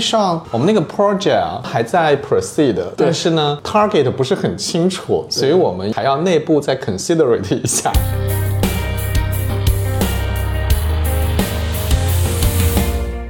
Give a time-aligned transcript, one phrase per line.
[0.00, 7.92] 上我们那个 project 啊还在 proceed，但是呢 target 不是很清楚，所以我们还要内部再 considerate 一下。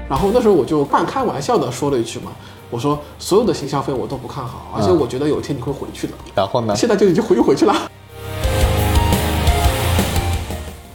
[0.09, 2.31] 然后那时候我就半开玩笑的说了一句嘛，
[2.71, 6.13] 我说所有的新消费我都不看好，而且我觉得有一天你会回去的。
[6.35, 6.75] 然后呢？
[6.77, 7.75] 现在就已经回又回去了。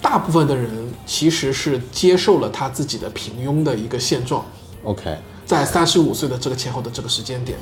[0.02, 0.72] 大部分的人
[1.06, 4.44] 其实是接受了他自己的平庸的一个现状
[4.84, 5.16] ，OK，
[5.50, 7.58] 在三十五岁的这个前后的这个时间点，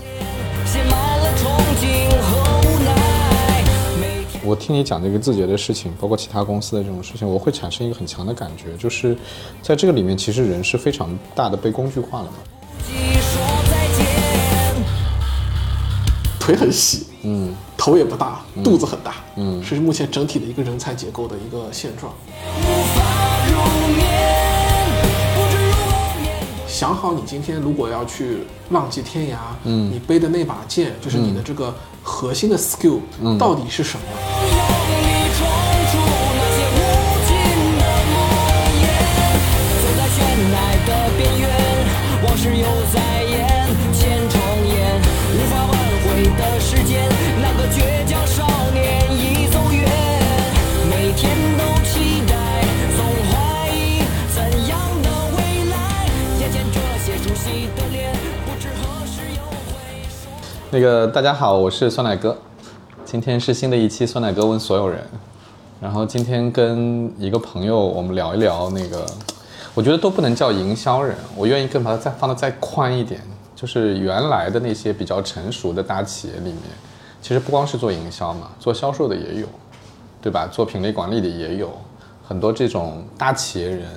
[0.66, 1.46] 写满了憧
[1.80, 3.64] 憬和无奈。
[4.44, 9.16] 我听你讲这个字节的事情，包括其他公司的这种事情，我会产生一个很强的感觉，就是
[9.62, 12.34] 在这个里面，其实人是非常大的被工具化了嘛。
[12.84, 14.06] 说再见。
[16.42, 22.14] 腿很细，嗯，头也不大，肚子很大，嗯，是目前整体的一个人才结构的一个现状。
[22.36, 22.64] 无
[22.98, 24.07] 法。
[26.78, 31.74] 想好你今天如果要去浪迹天涯，嗯，你背的那把剑就是你的这个
[32.04, 33.00] 核心的 skill，、
[33.40, 34.67] 到底是什么？
[60.70, 62.38] 那个大家好，我是酸奶哥，
[63.06, 65.02] 今天是新的一期酸奶哥问所有人，
[65.80, 69.06] 然后今天跟一个朋友我们聊一聊那个，
[69.74, 73.22] 我觉得都不能叫营销人，我愿意更把它再放得再宽一点，
[73.56, 76.62] 就是原来的那些比较成熟的大企业里面，
[77.22, 79.48] 其实不光是做营销嘛，做销售的也有，
[80.22, 80.50] 对吧？
[80.52, 81.72] 做品类管理的也有。
[82.28, 83.88] 很多这种大企业人、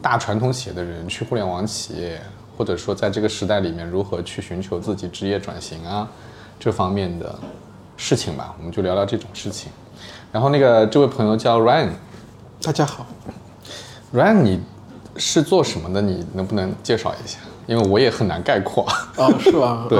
[0.00, 2.20] 大传统企业的人去互联网企业，
[2.56, 6.08] 或者说在这个时代里面如何去寻求自己职业转型啊
[6.58, 7.38] 这方面的
[7.96, 9.70] 事情吧，我们就聊聊这种事情。
[10.30, 11.90] 然后那个这位朋友叫 Ryan，Ryan
[12.62, 13.06] 大家好，
[14.42, 14.60] 你
[15.16, 16.00] 是做什么的？
[16.00, 17.38] 你能不能介绍一下？
[17.66, 18.84] 因为我也很难概括。
[19.16, 19.86] 啊，是吧？
[19.90, 19.98] 对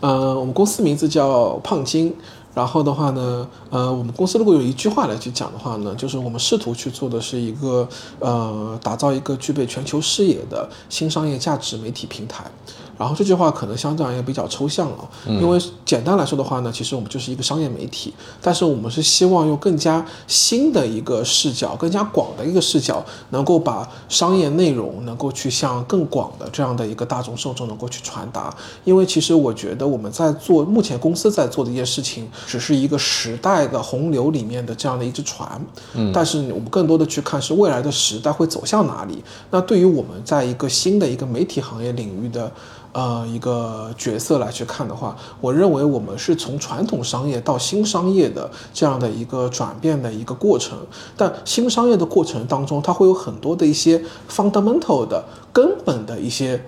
[0.00, 2.14] 嗯，呃，我们公司名字叫胖金。
[2.56, 7.86] 然后的话呢，呃，我们公司如果有一句话来去讲的话呢，就是我们试图去做的是一个
[8.18, 12.50] 呃，打造一个具备全球视野的新商业价值媒体平台。
[12.98, 28.54] 然后这句话可能相对而言比较抽象了，因为简单来说的话呢，其实我们就是一个商业媒体，但是我们是希望用更加新的一个视角、更加广的一个视角，能够把商业内容能够去向更广的这样的一个大众受众能够去传达。
[28.84, 35.60] 因为其实我觉得我们在做目前公司在做的一些事情，只是一个时代的洪流里面的这样的一只船，
[35.94, 39.22] 嗯，但是我们更多的去看是未来的时代会走向哪里。
[39.50, 42.50] 那对于我们在一个新的一个媒体行业领域的。
[42.96, 50.78] 呃，一个角色来去看的话，我认为我们是从传统商业到新商业的这样的一个转变的一个过程。
[51.14, 56.64] 但新商业的过程当中，它会有很多的一些 fundamental 的根本的一些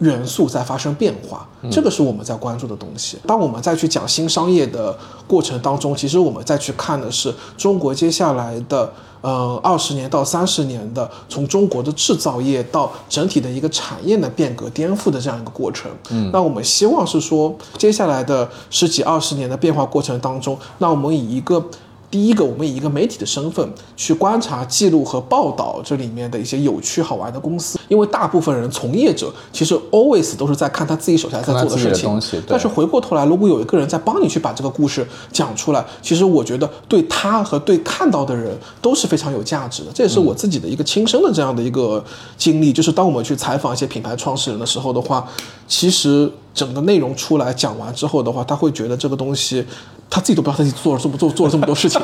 [0.00, 3.18] 元素在发生变化，这个是我们在关注的东西。
[3.26, 4.96] 当我们再去讲新商业的
[5.26, 8.90] 过程当中，其实我们再去看的是中国接下来的
[9.20, 15.90] 呃二十年到三十年的从中国的制造业到整体的一个产业的变革颠覆的这样一个过程。
[16.10, 21.62] 嗯，那我们希望是说，接下来的十几二十年的变化过程当中，那我们以一个
[22.10, 39.92] 第一个，我们以一个媒体的身份去观察、记录和报道这里面的一些有趣好玩的公司，因为大部分人从业者其实 always 都是在看他自己手下在做的事情但是回过头来，如果有一个人在帮你去把这个故事讲出来，其实我觉得对他和对看到的人都是非常有价值的。
[39.94, 42.04] 这也是我自己的一个亲身的这样的一个
[42.36, 45.24] 经历，就是当我们去采访一些品牌创始人的时候的话，
[45.68, 49.64] 其实整个内容出来讲完之后的话，他会觉得这个东西
[50.10, 51.98] 他自己都不知道他自己做了这么做做了这么多事情，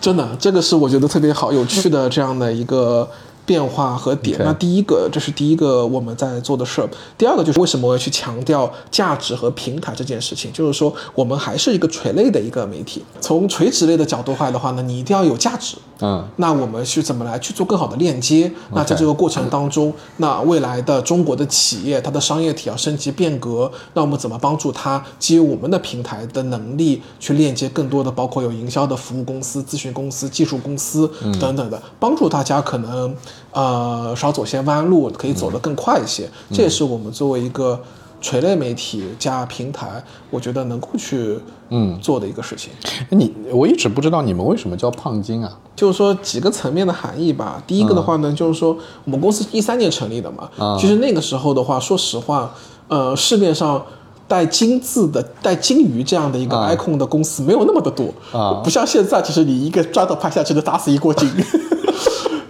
[0.00, 3.06] 真的，这个是我觉得特别好有趣的这样的一个。
[3.50, 4.38] 变化和点。
[4.38, 6.88] 那第一个，这是第一个我们在做的事儿。
[7.18, 13.02] 第二个就是为什么我要去强调价值和平台这件事情，就是说我们还是一个垂类的一个媒体。
[13.20, 15.76] 从垂直类的角度来的话呢，你一定要有价值。
[16.02, 18.50] 嗯，那我们去怎么来去做更好的链接？
[18.72, 33.14] 那在这个过程当中，那未来的中国的企业，它的商业体要升级变革，那我们怎么帮助它基于我们的平台的能力去链接更多的，包括有营销的服务公司、咨询公司、技术公司等等的，帮助大家可能
[33.52, 36.28] 呃少走些弯路，可以走得更快一些。
[36.52, 37.80] 这也是我们作为一个
[38.20, 41.38] 垂类媒体加平台，我觉得能够去
[41.70, 42.70] 嗯做的一个事情。
[42.84, 45.50] 哎你我一直不知道你们为什么叫胖金啊？
[45.74, 47.62] 就是说几个层面的含义吧。
[47.66, 52.52] 第一个的话呢，就是说我们公司一三年成立的嘛，其实那个时候的话，说实话，
[52.88, 53.82] 呃，市面上
[54.28, 61.26] 带金字的、带金鱼这样的一个啊 icon 的公司没有那么的多啊不像现在，其实你一个抓到拍下去能打死一锅金。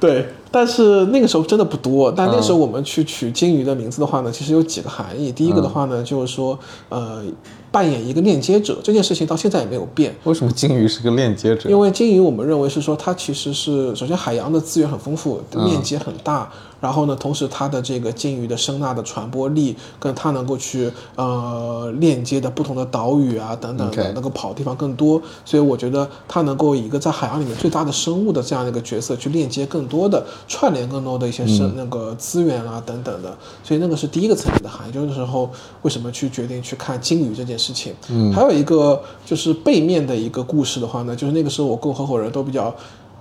[0.01, 2.11] 对，但是那个时候真的不多。
[2.11, 5.31] 但那时候我们去取鲸鱼的名字的话呢，其实有几个含义。
[5.31, 6.59] 第一个的话呢，就是说，
[6.89, 7.23] 呃，
[7.71, 10.15] 扮演一个链接者，这件事情到现在也没有变。
[10.25, 11.69] 为什么鲸鱼是个链接者？
[11.69, 16.51] 因为鲸鱼，我们认为是说它其实是首先海洋的资源很丰富，面积很大，
[16.81, 35.51] 然后呢，同时它的这个鲸鱼的声呐的传播力，跟它能够去呃链接的不同的岛屿啊等等的能够跑的地方更多，所以我觉得它能够以一个在海洋里面最大的生物的这样的一个角色去链接更多的串联更多的一些生、那个资源啊等等的，所以那个是第一个层面的含义，就是时候
[35.83, 37.95] 为什么去决定去看鲸鱼这件事情。
[38.09, 42.75] 嗯，还有一个就是背面的一个故事的话呢，就是那个时候我跟我合伙人都比较。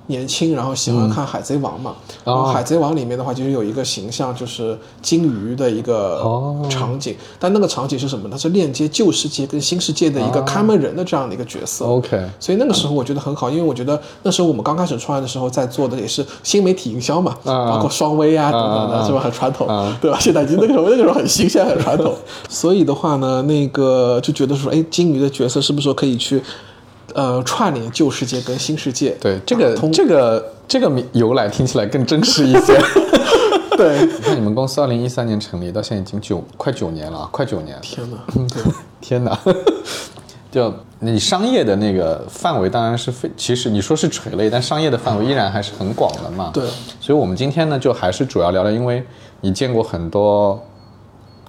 [0.09, 6.57] 年轻，然后喜欢看《海贼王》嘛，然后《海贼王》里面的话，就是有一个形象就是金鱼的一个哦。
[6.69, 8.27] 场景，但那个场景是什么？
[8.29, 11.85] 它是链接旧世界跟新世界的一个看门人的这样的一个角色。
[11.85, 17.69] OK，所以那个时候我觉得很好，因为我觉得那时候我们刚开始创业的时候，在做的也是新媒体营销嘛，啊。
[17.69, 19.05] 包括双微啊等等的，啊。
[19.05, 19.19] 是吧？
[19.19, 19.97] 很传统，啊。
[20.01, 20.17] 对吧？
[20.19, 22.15] 现在已经那个时候那个时候很新鲜、很传统。
[22.49, 26.41] 所以的话呢，那个就觉得说，哎，金鱼的角色是不是说可以去，
[27.13, 29.11] 呃，串联旧世界跟新世界？
[29.21, 32.79] 对这个通这个这个名由来听起来更真实一些。
[33.77, 37.77] 对，你看你们公司二零一三年成立，到现在已经九快九年了啊，快九年。
[37.81, 38.17] 天哪，
[38.99, 39.39] 天哪！
[40.51, 46.49] 就你商业的那个范围当然是非，其实你说是垂类，但商业的范围依然还是很广的嘛。
[46.53, 46.63] 对，
[46.99, 49.03] 所以我们今天呢，就还是主要聊聊，因为
[49.41, 50.59] 你见过很多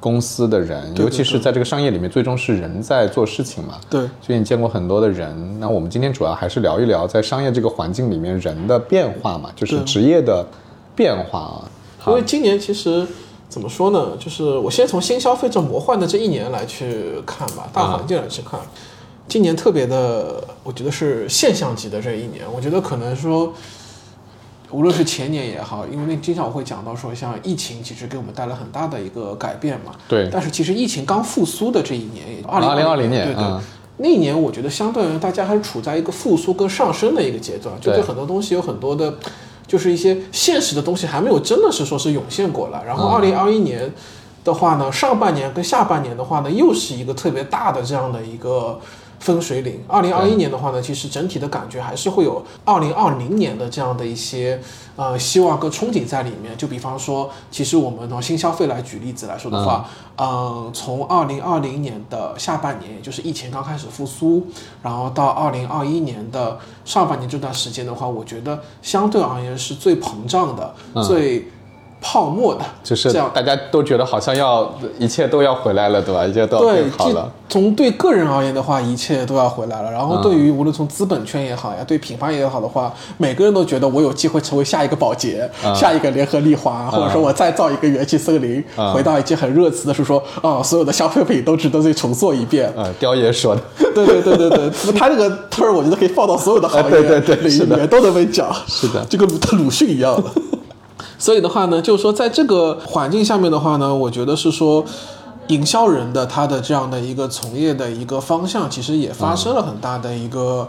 [0.01, 3.79] 公司的人，对尤其是在这个商业里面，最终是人在做事情嘛。
[3.91, 10.45] 对，所以你见过很多的人，那我们今天主要还是聊一聊在商业这个环境里面人的变化嘛，就是职业的
[10.97, 11.71] 变化啊。
[12.07, 13.07] 因为今年其实
[13.49, 18.59] 怎么说呢，就是我先从新消费者魔幻的这一年来去看吧，大环境来去看，
[19.29, 22.45] 今年特别的，我觉得是现象级的这一年。
[22.55, 23.53] 我觉得可能说，
[24.71, 29.93] 无论是前年也好，因为那经常我会讲到说，像疫情其实给我们带来很大的一个改变嘛。
[30.09, 33.45] 对但是其实疫情刚复苏的这一年，也二零二零年，对对。
[33.45, 33.61] 嗯
[34.03, 39.13] 那一年，我觉得相对而言，大家还是处在一个复苏跟上升的一个阶段，就对对很多东西有很多的，
[39.67, 42.83] 就是一些现实的东西还没有真的是说是涌现过来。
[42.83, 43.93] 然后，二零二一年
[44.43, 48.81] 的话呢，上半年跟下半年的话呢，又是一个特别大的这样的一个
[49.21, 49.81] 分水岭。
[49.87, 54.61] 二零二一年的话呢，其实整体的感觉还是会有二零二零年的这样的一些
[54.97, 56.57] 呃希望跟憧憬在里面。
[56.57, 64.47] 就比方说，其实我们从新消费来举例子来说的话，嗯、从二零二零年的下半年，也就是疫情刚开始复苏，
[64.83, 70.75] 然后到二零二一年的上半年这段时间的话，我觉得相对而言是最膨胀的、
[71.05, 71.47] 最
[72.01, 76.27] 泡沫的，就是这样大家都觉得好像要一切都要回来了，对吧？
[76.27, 77.31] 一切都变，好了。
[77.49, 79.91] 从对个人而言的话，一切都要回来了。
[79.91, 88.63] 然后对于无论从资本圈也好呀，对品牌也好的话，每个人都觉得我有机会成为下一个宝洁、下一个联合利华，或者说我再造一个元气森林，
[88.95, 92.73] 回到一件很热词的是说，啊，所有的消费品都值得再重做一遍。
[92.77, 93.61] 嗯，雕爷说的，
[93.95, 100.31] 对对对对对，他这个 turn 我觉得可以放到所有的行 业哎对对对领域里面都能被讲，是的就跟鲁特鲁迅一样的。
[101.19, 104.85] 所以的话呢，就是说在这个环境下面的话呢，我觉得是说。
[105.49, 110.69] 营销人的他的这样的一个从业的一个方向，其实也发生了很大的一个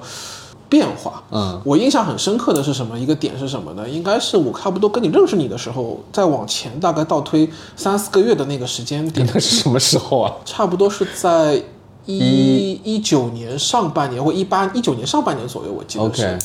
[0.68, 1.22] 变化。
[1.30, 2.98] 嗯，我印象很深刻的是什么？
[2.98, 3.88] 一个点是什么呢？
[3.88, 10.34] 应该是我差不多跟你认识你的时候，再往前大概倒推三四个月的那个时间点，那是什么时候啊？
[10.46, 11.62] 差不多是在
[12.08, 16.40] 一一九年上半年或一八一九年上半年左右，我记得是。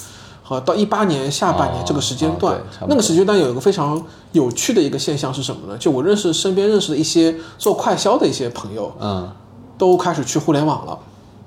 [0.49, 2.57] 好，到一八年下半年哦这个时间段，
[2.89, 4.01] 那个时间段有一个非常
[4.31, 5.77] 有趣的一个现象是什么呢？
[5.77, 9.29] 就我认识身边认识的一些做快销的一些朋友，嗯
[9.77, 10.99] 都开始去互联网了，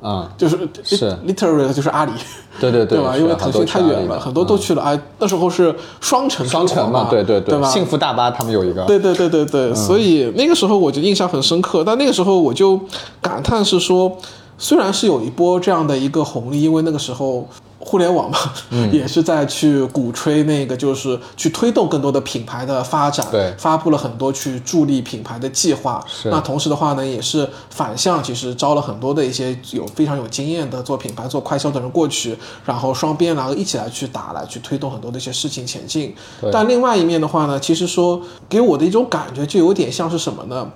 [0.03, 2.11] 嗯，就是是 literally 就是阿里，
[2.59, 3.13] 对对对吧？
[3.13, 4.83] 是因为腾讯太远了，很多都去了。
[4.83, 7.69] 哎，那时候是双城双城嘛，对对对吧？
[7.69, 11.83] 幸福大巴他们有一个，对对对对嗯对，所以那个时候我就印象很深刻。
[11.85, 12.77] 但那个时候我就
[13.21, 14.17] 感叹是说，
[14.57, 17.47] 虽然是有一波这样的一个红利，因为那个时候
[17.79, 18.37] 互联网嘛，
[18.71, 26.03] 嗯 也是在去鼓吹那个，就是去推动更多的品牌的发展，对发布了很多去助力品牌的计划。
[26.07, 36.13] 是那同时的话呢，也是反向，其实招了很多的一些有非常有经验的做品牌、做快销的人过去，然后双边然后一起来去打，来去推动很多的一些事情前进。
[36.41, 40.69] 对但另外一面的话呢，其实说给我的一种感觉就有点像是什么呢？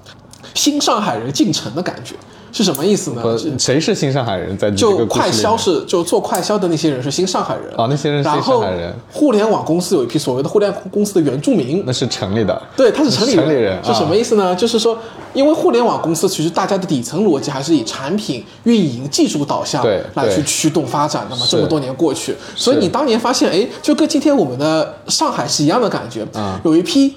[0.54, 2.16] 新上海人进城的感觉。
[2.54, 3.24] 是什么意思呢？
[3.58, 4.56] 谁是新上海人？
[4.58, 14.56] 在这就快销是就做快销的那些人是新上海人哦那些人是新上海人互联网公司有一批所谓的互联网公司的原住民，那是城里的，对，他是城里人，城里人是什么啊意思呢？
[14.56, 14.96] 就是说，
[15.34, 19.84] 因为互联网公司其实大家的底层逻辑还是以产品运营、技术导向
[20.14, 21.46] 来去驱动发展的嘛。
[21.50, 27.16] 这么多年过去，所以你当年发现，哎，就跟今天我们的上海是一样的感觉，啊有一批。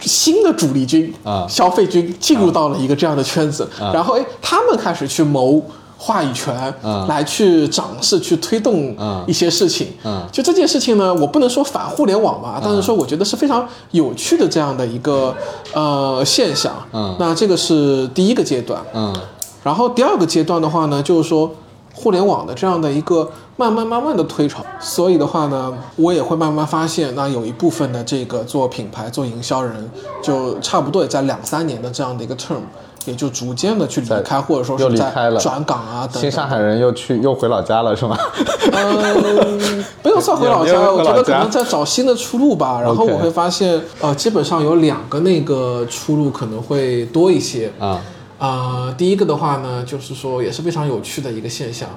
[0.00, 1.46] 新的主力军啊。
[1.48, 3.90] 消费军进入到了一个这样的圈子，啊。
[3.92, 5.62] 然后哎，他们开始去谋
[5.96, 7.06] 话语权，啊。
[7.08, 9.24] 来去掌势、去推动啊。
[9.26, 9.88] 一些事情。
[10.02, 10.28] 啊。
[10.30, 15.34] 就这件事情呢，我不能说反互联网吧，但是说我觉得是非常有趣的这样的一个
[15.72, 16.72] 呃现象。
[16.92, 18.80] 嗯那这个是第一个阶段。
[18.94, 19.14] 嗯
[19.64, 21.50] 然后第二个阶段的话呢，就是说
[21.98, 29.90] 互联网的这样的一个慢慢慢慢的推潮，所以的话呢，我也会慢慢发现，那有一部分的这个做品牌、做营销人，
[30.22, 32.60] 就差不多也在两三年的这样的一个 term，
[33.04, 36.20] 也就逐渐的去离开，或者说是在转岗啊等等。
[36.22, 38.16] 新上海人又去又回老家了是吗？
[38.70, 42.78] 嗯， 不用算回老家，也回老家我觉得可能在找新的出路吧。
[42.84, 47.72] 然后我会发现，呃，基本上有两个那个出路可能会多一些。
[47.80, 48.00] 啊
[48.38, 51.88] 啊、第一个的话呢，就是说也是非常有趣的一个现象，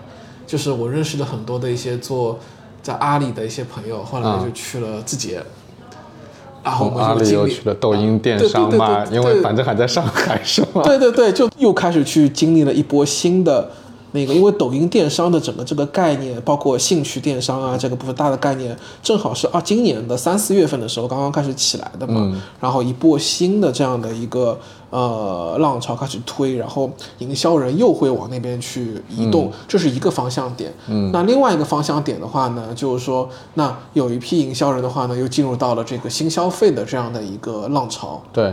[0.47, 2.39] 就是我认识的很多的一些做
[2.81, 5.43] 在阿里的一些朋友，后来啊就去了字节，
[6.63, 10.81] 然后我从阿里们就经历又去了抖音电商嘛，因为反正还在上海是吗？
[10.83, 13.69] 对对对，就又开始去经历了一波新的
[14.13, 24.59] 那个，因为抖音电商的整个这个概念，包括兴趣电商啊这个部分大的概念，正好是啊今年的三四月份的时候刚刚开始起来的嘛，嗯然后一波新的这样的一个
[24.91, 30.71] 呃浪潮开始推，然后营销人又会往那边去移动，这是一个方向点。
[30.87, 38.21] 嗯那另外一个方向点的话呢，就是说，那有一批营销人的话呢，又进入到了这个新消费的这样的一个浪潮。
[38.31, 38.43] 对，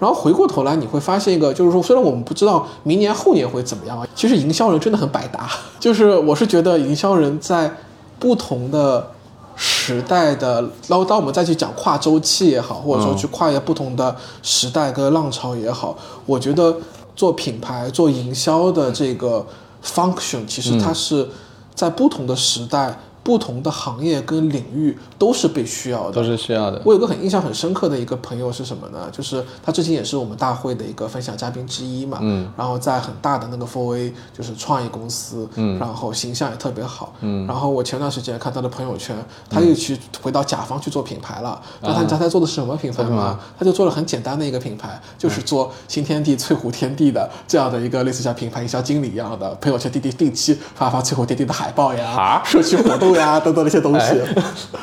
[0.00, 5.48] 然后回过头来，你会发现一个，就是说，虽然我们不知道明年后年会怎么样啊，其实营销人真的很百搭。
[5.78, 7.70] 就是我是觉得营销人在
[8.18, 9.10] 不同的
[9.56, 15.96] 时代的，然后当我们再去讲跨周期也好，或者说去跨越不同的时代跟浪潮也好，
[16.26, 16.76] 我觉得
[17.14, 19.44] 做品牌、做营销的这个
[19.84, 21.28] function，其实它是
[21.74, 26.22] 在不同的时代、不同的行业跟领域都是被需要的都。
[26.22, 26.80] 是需要的。
[26.84, 29.08] 我有个很印象很深刻的一个朋友是什么呢？
[29.10, 39.16] 就是他之前也是我们大会的一个分享嘉宾之一嘛，嗯，然后在很大的那个4 A 就是创意公司，嗯然后形象也特别好，嗯然后我前段时间看他的朋友圈，
[39.48, 41.60] 他又去回到甲方去做品牌了。
[41.80, 43.38] 那、他你知道他做的是什么品牌吗？
[43.58, 54.06] 他就做了很简单的一个品牌，就是做新天地、翠湖天地的这样的一个类似像品牌营销经理一样的，朋友圈定定定期发发翠湖天地的海报呀啊、社区活动呀等等那些东西。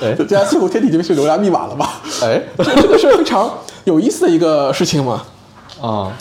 [0.01, 2.01] 哎这家西湖天地就变成流量密码了吧？
[2.23, 3.51] 哎，这这个是非常
[3.83, 5.23] 有意思的一个事情嘛。
[5.81, 6.11] 啊，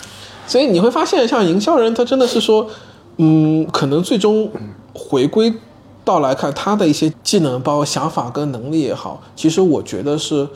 [0.47, 2.67] 所以你会发现，像营销人，他真的是说，
[3.17, 4.51] 嗯，可能最终
[4.93, 5.53] 回归
[6.03, 10.47] 到来看他的一些技能、包括想法跟能力也好，其实我觉得是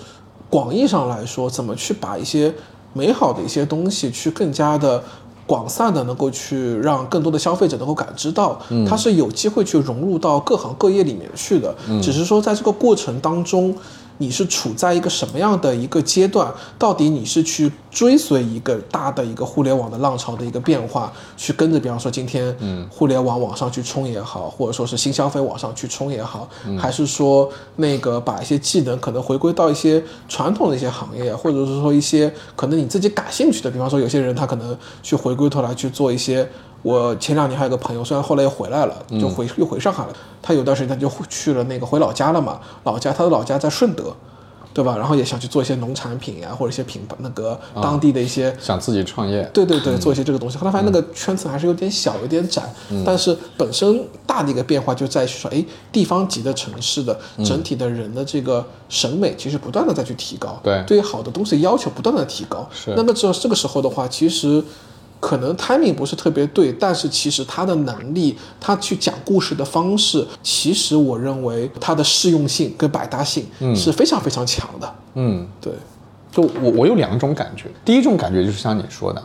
[0.50, 2.54] 广义上来说，怎么去把一些
[2.94, 5.04] 美好的一些东西去更加的。
[5.48, 11.74] 广泛的能够去让更多的消费者能够感知到，它是有机会去融入到各行各业里面去的。
[12.02, 13.76] 只是说在这个过程当中，
[14.18, 16.54] 你是处在一个什么样的一个阶段？
[16.80, 36.48] 到底你是去追随一个大的一个互联网的浪潮的一个变化，去跟着，比方说今天，嗯，互联网往上去冲也好，或者说是新消费往上去冲也好，还是说那个把一些技能可能回归到一些传统的一些行业，或者是说一些可能你自己感兴趣的，比方说有些人他可能去回归头来去做一些。
[36.86, 40.14] 我前两年还有个朋友，虽然后来又回来了，就回、又回上海了。
[40.40, 44.16] 他有段时间他就去了那个回老家了嘛，老家他的老家在顺德，
[44.72, 44.96] 对吧？
[44.96, 50.60] 然后也想去做一些农产品呀，或者一些品牌那个当地的一些想自己创业，对对对，做一些这个东西。
[50.60, 52.62] 后来发现那个圈层还是有点小，有点窄，
[53.04, 62.70] 但是本身大的一个变化就在于说，哎，地方级的城市的整体的人的这个审美其实不断的在去提高，对对于好的东西要求不断的提高。
[62.72, 64.64] 是那么这这个时候的话，其实。
[65.20, 73.46] 可能 timing 不是特别对，但是其实他的能力，他去讲故事的方式，其实我认为他的适用性跟百搭性
[73.76, 74.96] 是非常非常强的。
[75.16, 75.74] 嗯，对，
[76.32, 79.24] 就我我有两种感觉，第一种感觉就是像你说的，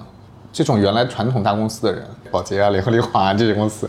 [0.53, 3.89] 这种原来传统大公司的人，宝洁啊、联合利华啊这些公司，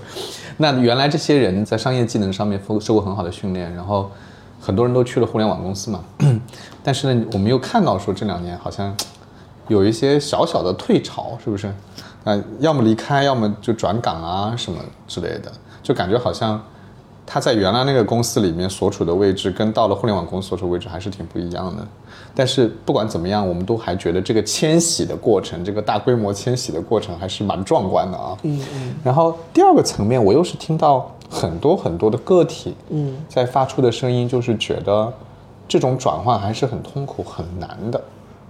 [0.57, 4.11] 那原来这些人在商业技能上面受受过很好的训练，然后
[4.59, 6.03] 很多人都去了互联网公司嘛，
[6.83, 8.93] 但是呢，我们又看到说这两年好像
[9.67, 11.73] 有一些小小的退潮，是不是？
[12.23, 15.51] 啊、要么离开，要么就转岗啊什么之类的，
[15.81, 16.61] 就感觉好像
[17.25, 21.87] 他在原来那个公司里面所处的位置，跟到了互联网公司所处位置还是挺不一样的。
[22.33, 28.37] 但是不管怎么样，我们都还觉得这个迁徙的过程，这个大规模迁徙的过程还是蛮壮观的啊。
[28.43, 35.11] 嗯嗯然后第二个层面，我又是听到很多很多的个体，嗯，在发出的声音，就是觉得
[35.67, 38.01] 这种转换还是很痛苦、很难的。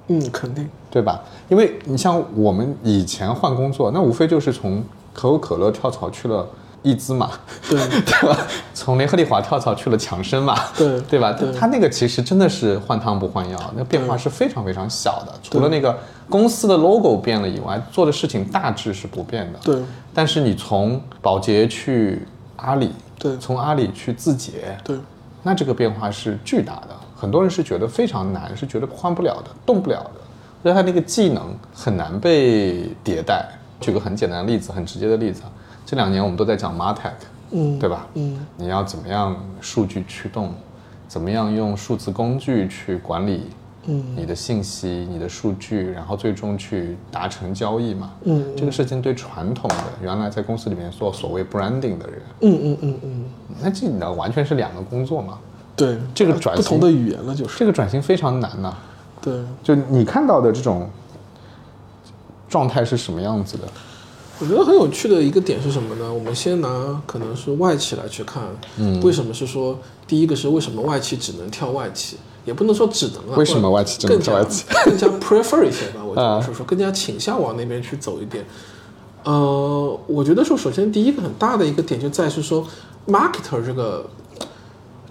[0.08, 0.70] 嗯，肯定。
[0.90, 1.22] 对吧？
[1.50, 6.46] 因为你像我们以前换工作，那无非就是从可口可乐跳槽去了
[6.84, 7.32] 易姿嘛，
[7.70, 8.38] 对 对吧？
[8.74, 11.32] 从联合利华跳槽去了强生嘛，对 对吧？
[11.32, 15.34] 对它那个其实真的是换汤不换药，那变化是非常非常小的。
[15.42, 15.98] 除了那个
[16.30, 19.60] 公司的 logo 变了以外，做的事情大致是不变的。
[19.64, 19.82] 对
[20.14, 22.28] 但是你从宝洁去
[22.58, 24.98] 阿里，对从阿里去字节，对
[25.44, 26.90] 那这个变化是巨大的，
[27.22, 30.22] 很多人是觉得非常难，是觉得换不了的、动不了的，
[30.64, 33.48] 所以他那个技能很难被迭代。
[33.80, 35.44] 举个很简单的例子，很直接的例子，
[35.86, 37.12] 这两年我们都在讲 Martech，
[37.52, 38.08] 嗯对吧？
[38.16, 40.52] 嗯你要怎么样数据驱动，
[41.08, 43.52] 怎么样用数字工具去管理
[43.86, 48.12] 嗯你的信息、你的数据，然后最终去达成交易嘛？
[48.24, 53.26] 嗯这个事情对传统的原来在公司里面做所谓 branding 的人，嗯嗯嗯嗯，
[53.62, 55.38] 那这呢完全是两个工作嘛。
[55.82, 58.72] 对，这个转型不同的语言了，就是这个转型非常难呐、
[59.20, 59.34] 对。
[59.64, 60.88] 就你看到的这种
[62.48, 63.64] 状态是什么样子的？
[64.40, 66.14] 我觉得很有趣的一个点是什么呢？
[66.14, 68.44] 我们先拿可能是外企来去看，
[68.78, 76.02] 嗯，为什么是说第一个是为什么外企只能跳外企，也不能说只能啊，为什么外企只能更加跳外企更加 prefer 一些吧？
[76.06, 78.46] 我觉啊得是说更加倾向往那边去走一点。
[79.24, 82.66] 呃，我觉得说首先第一个很大的一个点就在是说
[83.08, 84.04] marketer 这个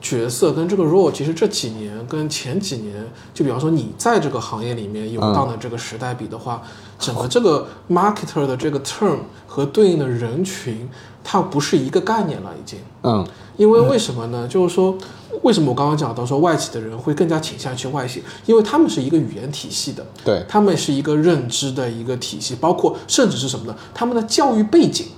[0.00, 6.62] 角色跟这个 role，其实这几年跟前几年，就比方说你在这个行业里面游荡的这个时代比的话，
[6.99, 10.88] 整个这个 marketer 的这个 term 和对应的人群，
[11.23, 12.78] 它不是一个概念了，已经。
[13.02, 13.26] 嗯
[13.57, 14.49] 因为为什么呢？
[14.49, 14.97] 就是说，
[15.42, 18.23] 为什么我刚刚讲到说外企的人会更加倾向去外企？
[18.47, 23.76] 因为他们是一个语言体系的，对他们是一个认知的一个体系，包括甚至是什么呢？
[23.92, 25.09] 他们的教育背景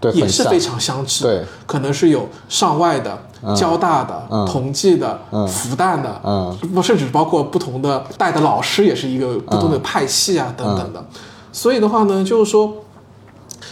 [0.00, 3.18] 对，也是非常相似，对，可能是有上外的、
[3.56, 11.04] 交大的、嗯同济的、嗯复旦的，嗯不，甚至包括不同的带的老师也是一个不同的派系啊、等等的。
[11.52, 12.74] 所以的话呢，就是说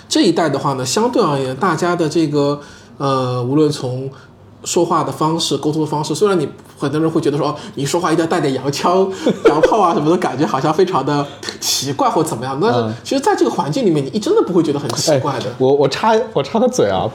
[0.09, 2.61] 这一代的话呢，相对而言，大家的这个
[2.97, 4.09] 呃，无论从
[4.64, 6.48] 说话的方式、沟通的方式，虽然你
[6.79, 9.11] 很多人会觉得说，哦，你说话一定要带点洋腔、
[9.46, 11.27] 洋炮啊什么的，感觉好像非常的
[11.61, 12.59] 奇怪或怎么样。
[12.61, 15.50] 但是其实在这个环境里面，你一真的不会觉得很奇怪的。
[15.50, 17.09] 哎我我插我插个嘴啊，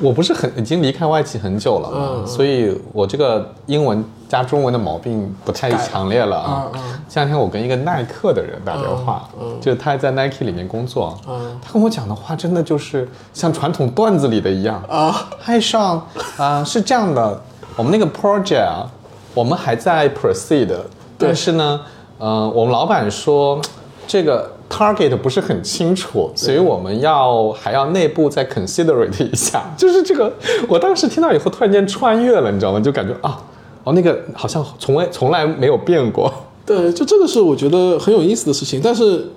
[0.00, 6.66] 我不是很已经离开外企很久了嘛，嗯所以我这个英文加中文的毛病不太强烈了啊。
[6.74, 7.00] 嗯嗯。
[7.08, 9.28] 前两天我跟一个耐克的人打电话，
[9.60, 11.56] 就是他在 Nike 里面工作，嗯。
[11.62, 14.82] 他跟我讲的话真的就是像传统段子里的一样。
[14.88, 15.28] 啊。
[15.38, 16.04] 嗨上
[16.36, 17.40] 啊、是这样的，
[17.76, 18.90] 我们那个 project 啊，
[19.32, 20.74] 我们还在 proceed，
[21.16, 21.80] 但是呢，
[22.18, 23.60] 呃，我们老板说
[24.06, 29.62] 这个 target 不是很清楚，所以我们要还要内部再 considerate 一下。
[29.78, 30.32] 就是这个，
[30.66, 32.80] 我当时听到以后突然间穿越了，你知道吗？
[32.80, 33.40] 就感觉啊，
[33.84, 36.32] 哦，那个好像从来从来没有变过。
[36.66, 39.30] 对，就这个是我觉得很有意思的事情，但是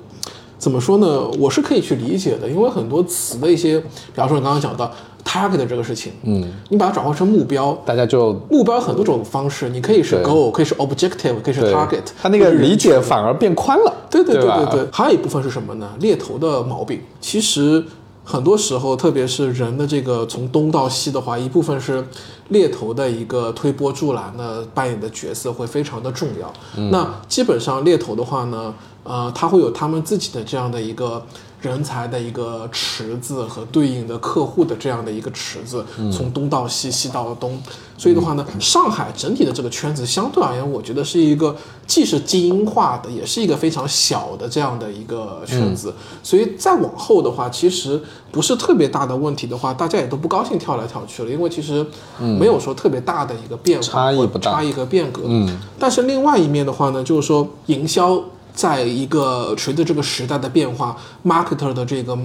[0.58, 1.28] 怎么说呢？
[1.40, 4.92] 我是可以去理解的，因为很多词的一些，比方说你刚刚讲到
[5.28, 13.94] target 这个事情，嗯，你把它转化成目标，大家就目标有很多种方式，你可以是 goal，可以是 objective，可以是 target，他那个理解反而变宽了。
[14.10, 15.92] 对对对对对对，还有一部分是什么呢？
[16.00, 17.02] 猎头的毛病。
[17.20, 17.84] 其实
[18.24, 22.02] 很多时候，特别是人的这个从东到西的话，一部分是
[22.48, 26.52] 猎头的一个推波助澜的扮演的角色会非常的重要。
[26.90, 31.22] 那基本上猎头的话呢，呃，他会有他们自己的这样的一个。
[31.60, 37.60] 人才的一个池子和对应的客户的这样的一个池子，从东到西，西到东，
[37.98, 41.56] 所以的话呢，上海整体的这个圈子相对而言，我觉得是一个
[41.88, 45.92] 既是精英化的，也是一个非常小的这样的一个圈子。
[46.22, 48.00] 所以再往后的话，其实
[48.32, 51.84] 不是特别大的问题的话，大家也都不高兴跳来跳去了，因为其实
[52.20, 55.24] 没有说特别大的一个变化，差异不大差异和变革。
[55.26, 58.24] 嗯，但是另外一面的话呢，就是说营销。
[58.58, 62.18] 在一个随着这个时代的变化，marketer 的这个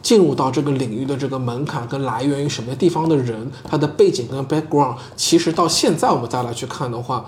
[0.00, 7.26] 进入到这个领域的这个门槛跟来源于什么地方的人，他的背景跟 background，其实到现在我们再来去看的话，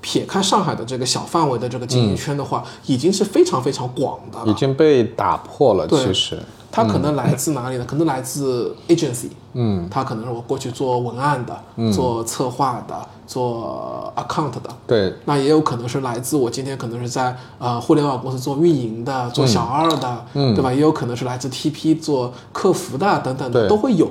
[0.00, 4.46] 撇开上海的这个小范围的这个经营圈的话，已经是非常非常广的了。
[4.46, 6.40] 已经被打破了，其实。
[6.70, 7.84] 它可能来自哪里呢？
[7.86, 12.94] 可能来自 agency，嗯，它可能是我过去做文案的，做策划的，
[13.26, 20.72] 做 account 的，对，那也有可能是来自我今天可能是在呃互联网公司做运营的，做小二的，对吧？
[20.72, 24.10] 也有可能是来自 TP 做客服的等等的，都会有。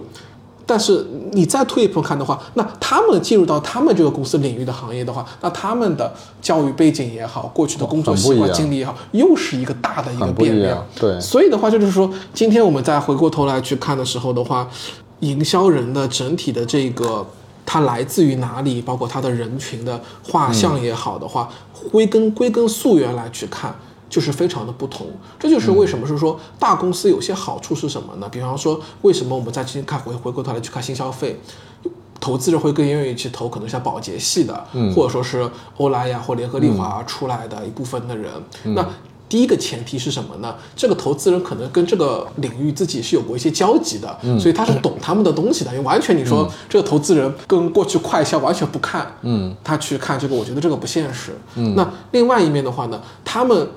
[0.67, 10.85] 但是你再退一步看的话，那他们进入到他们这个公司领域的行业的话，那他们的教育背景也好，过去的工作习惯经历也好，又是一个大的一个变量。
[10.99, 14.69] 对所以的话，就是说，今天我们再回过头来去看的时候的话，
[15.21, 17.25] 营销人的整体的这个。
[17.69, 18.81] 它来自于哪里？
[18.81, 21.49] 包括它的人群的画像也好的话，
[21.91, 23.75] 归根归根溯源来去看，
[24.09, 25.07] 就是非常的不同。
[25.39, 28.27] 这就是为什么是说大公司有些好处是什么呢？
[28.29, 31.39] 比方说，为什么我们再去看回回过头来去看新消费，
[32.19, 34.65] 投资者会更愿意去投可能像宝洁系的，
[34.95, 38.31] 或者说是欧莱雅或联合利华出来的一部分的人。
[38.75, 38.87] 那
[39.29, 40.55] 第一个前提是什么呢？
[40.73, 45.71] 这个投资人可能跟这个领域自己是有过一些交集的，所以他是懂他们的东西的。
[45.71, 51.33] 因为完全你说、这个投资人跟过去快销完全不看，嗯，他去看这个，我觉得这个不现实。
[51.55, 53.67] 嗯，那另外一面的话呢，他们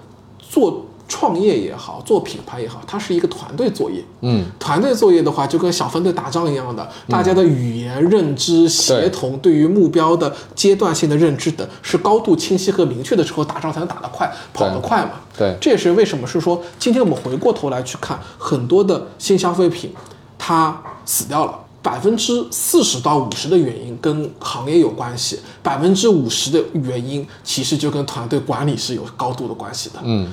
[0.51, 4.03] 做创业也好，做品牌也好，它是一个团队作业。
[4.21, 15.13] 嗯，团队作业的话，就跟小分队打仗一样的，大家的语言、认知、协同，对于目标的阶段性的认知等，是高度清晰和明确的时候，打仗才能打得快，跑得快嘛。
[15.37, 19.93] 对这也是为什么是说，今天我们回过头来去看很多的新消费品，
[20.37, 21.60] 它死掉了。
[21.83, 30.01] 百分之四十到五十的原因跟行业有关系，百分之五十的原因其实就跟团队管理是有高度的关系的。
[30.03, 30.29] 嗯，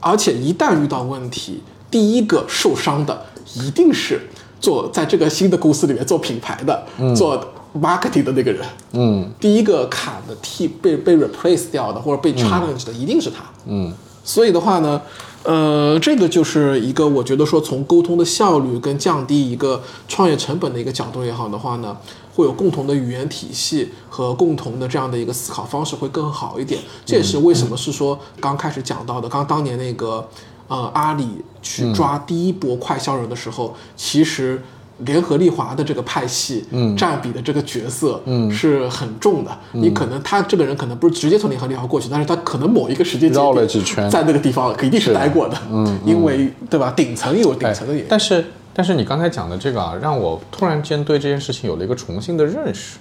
[0.00, 4.20] 而且一旦遇到问题，第一个受伤的一定是
[4.60, 7.44] 做在这个新的公司里面做品牌的、做
[7.78, 8.64] marketing 的那个人。
[8.92, 13.44] 嗯，第一个砍的替被被 replace 掉的或者被 challenge 的一定是他。
[13.66, 13.92] 嗯，
[14.24, 15.02] 所以的话呢，
[15.46, 21.96] 呃，这个就是一个我觉得说从沟通的效率跟降低一个创业成本的一个角度也好的话呢，
[22.34, 26.80] 会有共同的语言体系和共同的这样的一个思考方式会更好一点。
[27.04, 30.28] 这也是为什么是说刚开始讲到的，刚当年那个
[30.66, 31.28] 呃阿里
[31.62, 34.60] 去抓第一波快销人的时候，其实。
[34.98, 39.50] 联合利华的这个派系，嗯，占比的这个角色，嗯，是很重的。
[39.72, 46.90] 你可能他这个人可能不是直接从联合利华过去，但是他可能某一个时间绕了几圈在那个地方一定是待过的，嗯，因为对吧？
[46.96, 48.04] 顶层有顶层的。
[48.08, 52.98] 但是但是你刚才讲的这个啊，让我突然间对这件事情有了一个重新的认识。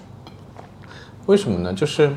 [1.27, 1.73] 为什么呢？
[1.73, 2.11] 就是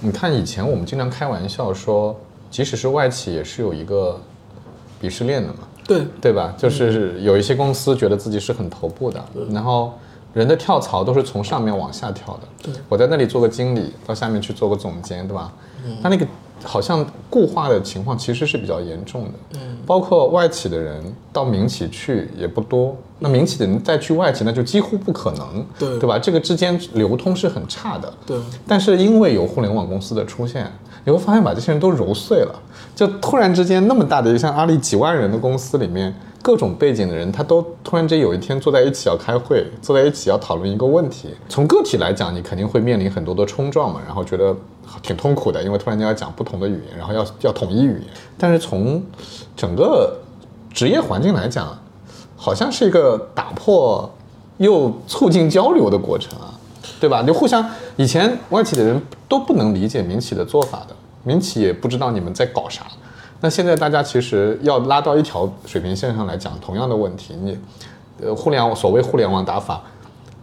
[0.00, 2.18] 你看以前我们经常开玩笑说，
[2.50, 4.20] 即使是外企也是有一个
[5.02, 5.58] 鄙视链的嘛。
[5.86, 6.54] 对，对吧？
[6.56, 9.92] 就是有一些公司觉得自己是很头部的，然后
[10.32, 12.40] 人的跳槽都是从上面往下跳的。
[12.62, 15.52] 对我在那里做个经理，到下面去做个总监，对吧？
[16.02, 16.26] 他那个
[16.64, 19.30] 好像固化的情况其实是比较严重的。
[19.54, 21.00] 嗯，包括外企的人
[21.32, 25.64] 到民企去也不多，那民企的人再去外企，那就几乎不可能。
[25.78, 26.18] 对对吧？
[26.18, 28.12] 这个之间流通是很差的。
[28.26, 30.70] 对但是因为有互联网公司的出现，
[31.04, 32.54] 你会发现把这些人都揉碎了，
[32.96, 36.14] 就突然之间那么大的一像阿里几万人的公司里面，
[36.44, 41.30] 各种背景的人，他都突然间有一天坐在一起要开会，坐在一起要讨论一个问题。
[41.48, 44.54] 从个体来讲，你肯定会面临很多的冲撞嘛，然后觉得
[45.00, 48.02] 挺痛苦的，因为突然间要讲不同的语言，然后要要统一语言。
[48.36, 49.02] 但是从
[49.56, 50.18] 整个
[50.70, 51.74] 职业环境来讲，
[52.36, 54.12] 好像是一个打破
[54.58, 56.52] 又促进交流的过程啊，
[57.00, 57.22] 对吧？
[57.22, 62.82] 就互相以前外企的人都不能理解民企的做法的，民企也不知道你们在搞啥。
[63.44, 67.58] 那现在大家其实要拉到一条水平线上来讲同样的问题，你
[68.22, 69.82] 呃互联网所谓互联网打法，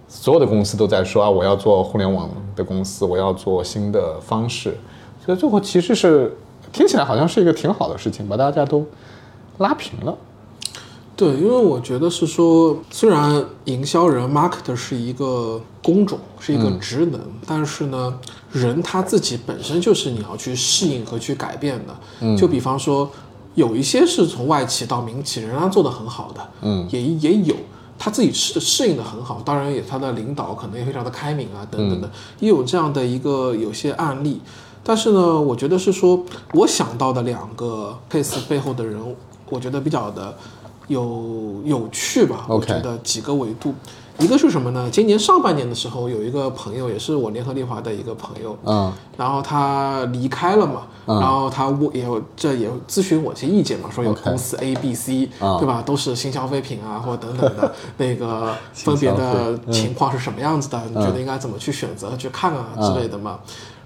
[0.07, 4.77] 所有的公司都在说啊，我要做互联网的公司，我要做新的方式，
[5.25, 6.37] 所以最后其实是
[6.71, 8.85] 听起来好像是一个挺好的事情，把大家都
[9.57, 10.15] 拉平了。
[11.15, 18.19] 对，因为我觉得是说，虽然营销人 marketer 是一个工种，是一个职能，但是呢，
[18.51, 22.37] 人他自己本身就是你要去适应和去改变的。
[22.37, 23.09] 就比方说，
[23.55, 27.55] 有一些是从外企到民企，仍然做得很好的，嗯也也有
[27.97, 32.09] 他自己适适应的很好，当然也他的领导可能也非常的开明啊，等等的，
[32.39, 34.41] 也有这样的一个有些案例。
[34.83, 38.99] 但是呢，我觉得是说，我想到的两个 case 背后的人，
[39.49, 40.35] 我觉得比较的
[40.87, 42.47] 有有趣吧。
[42.49, 43.75] 我觉得几个维度，
[44.19, 44.87] 一个是什么呢？
[44.91, 55.81] 今年上半年的时候，有一个朋友，也是我联合利华的一个朋友，嗯然后他离开了嘛，嗯然后他我也有这也咨询我一些意见嘛，说有公司 A、B、C，啊对吧？
[55.85, 60.79] 都是新消费品啊，或者等等的 那个分别的情况是什么样子的？
[60.87, 63.39] 你觉得应该怎么去选择、去看啊之类的嘛？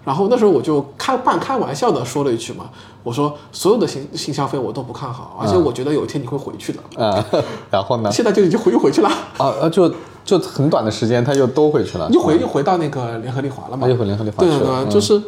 [0.03, 2.69] 然后那时候我就开半开玩笑的说了一句嘛，
[3.03, 7.03] 我说所有的新新消费我都不看好，而且我觉得有一天你会回去的。
[7.03, 7.25] 啊，
[7.71, 8.11] 然后呢？
[8.11, 9.91] 现在就已经回又回去了，啊啊，就
[10.25, 13.87] 就很短的时间，他又都回去了，又回又回到那个联合利华了嘛。
[13.87, 14.85] 啊又回联合利华对对去了嗯。
[14.85, 15.21] 对，就是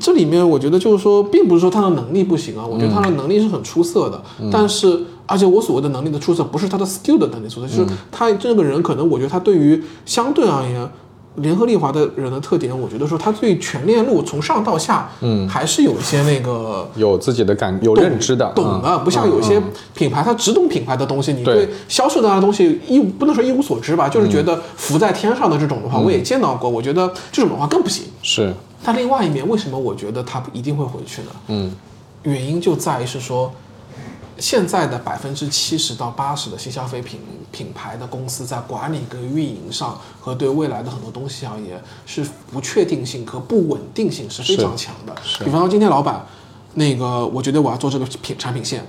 [0.00, 10.88] 这里面我觉得就是说，并不是说他的能力不行啊，我觉得他的能力是很出色的，但是而且我所谓的能力的出色，不是他的 skill 的能力出色，就是他这个人可能我觉得他对于相对而言。
[11.36, 19.60] 联合利华的人的特点，我觉得说他对全链路从上到下，嗯，还是有一些那个有自己的感有认知的，懂的，不像有些
[19.94, 21.68] 品牌，他只懂品牌的东西，你对。
[21.88, 28.04] 销售的东西一不能说一无所知吧，就是觉得浮在天上的这种的话，我也见到过，我觉得这种的话更不行。
[28.22, 31.28] 是，但另外一面，为什么我觉得他一定会回去呢？
[31.48, 31.72] 嗯，
[32.22, 33.52] 原因就在于是说，
[34.38, 37.20] 现在的百分之七十到八十的新消费品
[37.52, 45.14] 品牌的公司在管理跟运营上和对未来的很多东西而言，是不确定性和不稳定性是非常强的。
[45.44, 46.24] 比方说，今天老板，
[46.74, 48.84] 那个我觉得我要做这个品产品线。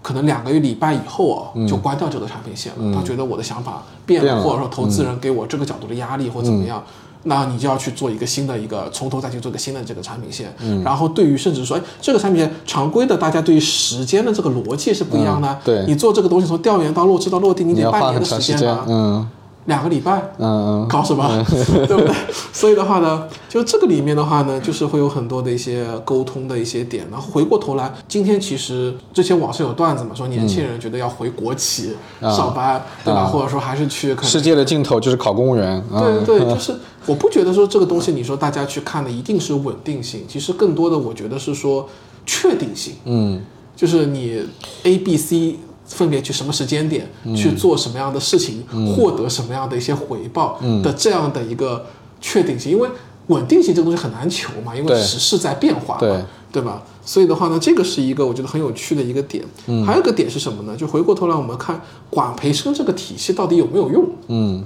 [0.00, 2.94] 可能两个月礼拜以后哦，就关掉这个产品线了。
[2.94, 6.82] 他觉得我的想法变了，或者说投资人给我这个角度的压力或怎么样，
[7.28, 10.52] 那你就要去做一个新的一个，从头再去做个新的这个产品线。
[10.82, 15.58] 然后对于甚至说，哎，这个产品线常规的，大家对于时间的这个逻辑是不一样的。
[15.64, 18.84] 对，你做这个东西从调研到落地到落地，你得半年的时间啊。
[18.88, 19.28] 嗯。
[19.68, 21.44] 两个礼拜，嗯搞什么，
[21.86, 22.10] 对不对？
[22.52, 27.06] 所以的话呢，就这个里面的话呢，就是会有很多的一些沟通的一些点。
[27.10, 33.26] 然后回过头来，今天其实之前网上有段子嘛，说年轻人觉得要回国企上班，对吧？
[33.26, 35.84] 或者说还是去世界的尽头就是考公务员。
[35.90, 41.86] 对对， 就是我不觉得说这个东西，你说大家去看的一定是稳定性，其实更多的我觉得是说
[42.24, 42.94] 确定性。
[43.04, 43.42] 嗯，
[43.76, 44.42] 就是你
[44.84, 45.58] A、B、C。
[45.88, 48.62] 分别去什么时间点去做什么样的事情，
[48.94, 51.86] 获得什么样的一些回报的这样的一个
[52.20, 52.88] 确定性，因为
[53.28, 56.22] 稳定性这个东西很难求嘛，因为时势在变化，对
[56.52, 56.82] 对吧？
[57.04, 59.44] 所以的话呢，这个是一个我觉得很有趣的一个点。
[59.86, 60.76] 还有一个点是什么呢？
[60.76, 64.04] 就回过头来我们看管培生这个体系到底有没有用？
[64.28, 64.64] 嗯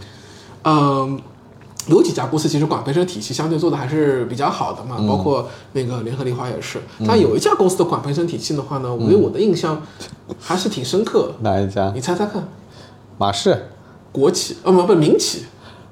[0.65, 1.21] 嗯。
[1.89, 6.81] 有几家公司其实管培生体系相对做的还是比较好的嘛，包括那个联合利华也是。
[7.07, 9.83] 但有一家公司的管培生体系的话呢，我对我的印象
[10.41, 11.33] 还是挺深刻。
[11.41, 11.91] 哪一家？
[11.95, 12.47] 你猜猜看。
[13.19, 13.69] 马氏。
[14.13, 14.57] 国企？
[14.63, 15.47] 呃，不不，民企。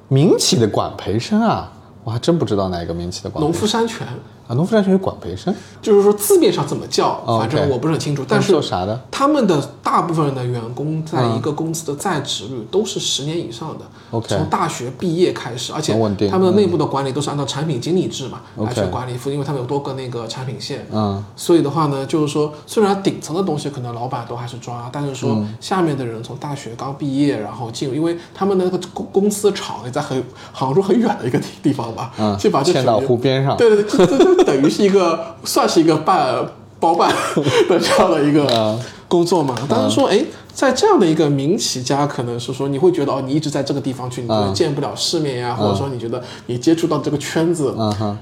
[0.09, 1.73] 民企的管培生啊，
[2.05, 3.43] 我还真不知道哪个民企的管。
[3.43, 4.07] 农夫山泉。
[4.51, 8.25] 啊，农夫山泉有管培生，就是说字面上怎么叫，反正我不是很清楚。
[8.27, 9.01] 但是做啥的？
[9.09, 13.85] 他们的大部分的员工在一个公司的在职率都是十年以上的。
[14.11, 15.93] OK，从大学毕业开始，而且
[16.29, 20.85] 他们的内部的管理都是按照产品经理制嘛来去管理，因为他们有多个那个产品线。
[20.91, 30.21] 嗯，所以的话呢，就是说虽然顶层的东西可能老板都还是抓，但是说下面的人从大学刚毕业然后进入，因为他们的那个公公司厂也在很
[30.53, 35.27] 杭州很远的一个地地方吧，嗯，就把千岛湖边上，对对对，这这 等于是一个。
[35.43, 36.37] 算是一个半
[36.79, 37.11] 包办
[37.67, 39.55] 的这样的一个工作嘛？
[39.67, 40.23] 但是说，哎，
[40.53, 47.75] 在这样的一个民企家，可能是说你会觉得哦，你一直在这个地方去，你可能见不了世面呀，或者说你觉得你接触到这个圈子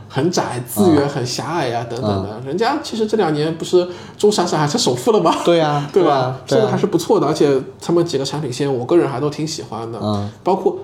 [0.08, 2.40] 很窄，资源很狭隘呀，等等的。
[2.46, 5.34] 人家其实这两年不是中闪闪还是首富了吗？
[5.44, 6.36] 对呀，对吧？
[6.46, 9.98] 这个还是不错的，而且他们几个产品线，我个人还都挺喜欢的。
[10.00, 10.78] 嗯，包括。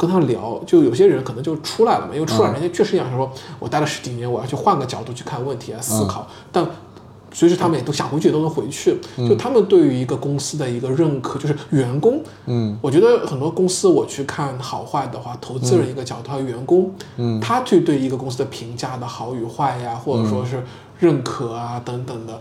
[0.00, 6.26] 跟他聊，就有些人可能就出来了嘛，因为出来人家确实想说，我待了十几年，我要去换个角度去看问题啊，思考。
[6.50, 6.66] 但
[7.30, 8.98] 随时他们也都想回去，都能回去。
[9.18, 12.22] 就他们对于一个公司的一个认可，就是员工。
[12.46, 20.64] 嗯，我觉得很多公司我去看好坏的话，投资人一个角度，还有员工，嗯，他去对一个公司的评价的好与坏呀，或者说是
[20.98, 22.40] 认可啊等等的。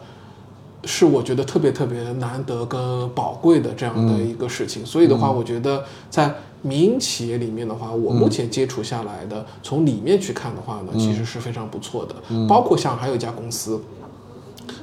[0.86, 12.16] 是我觉得特别特别难得跟宝贵的这样的一个事情，所以的话，我觉得在民营企业里面的话，我目前接触下来的，从里面去看的话呢，其实是非常不错的。
[12.48, 13.82] 包括像还有一家公司，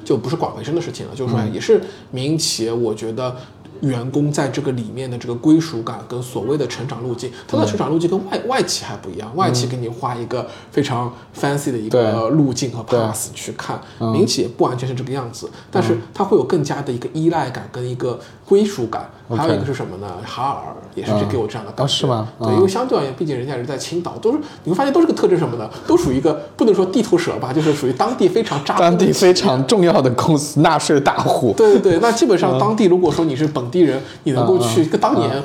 [0.05, 1.81] 就不是管培生的事情了，就是说也是
[2.11, 3.35] 民营企业，我觉得。
[3.81, 9.35] 员工在这个里面的这个归属感跟所谓的成长路径，它的成长路径跟外外企还不一样。
[9.35, 19.09] 外企给你画一个非常 fancy 的一个路径和 pass 去看，民企也不完全是这个样子，但是它会有更加的一个依赖感跟一个归属感。
[19.35, 20.07] 还有一个是什么呢？
[20.25, 22.29] 哈尔也是给我这样的感觉，是吗？
[22.39, 25.69] 对，因为相对而言，毕竟人家是在青岛，都是你会发现都是个特征什么呢？
[25.85, 31.53] 都属于一个不能说地头蛇吧，就是属于当地非常扎 当地非常重要的公司，纳税大户。
[31.57, 35.43] 对对对，那基本上当地如果说你是本地人，你能够去跟当年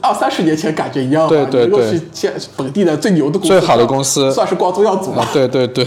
[0.00, 5.26] 二三十年前感觉一样，对对对，能够去现本地的最牛的公司，最好的公司，算是光宗耀祖嘛。
[5.30, 5.86] 对对对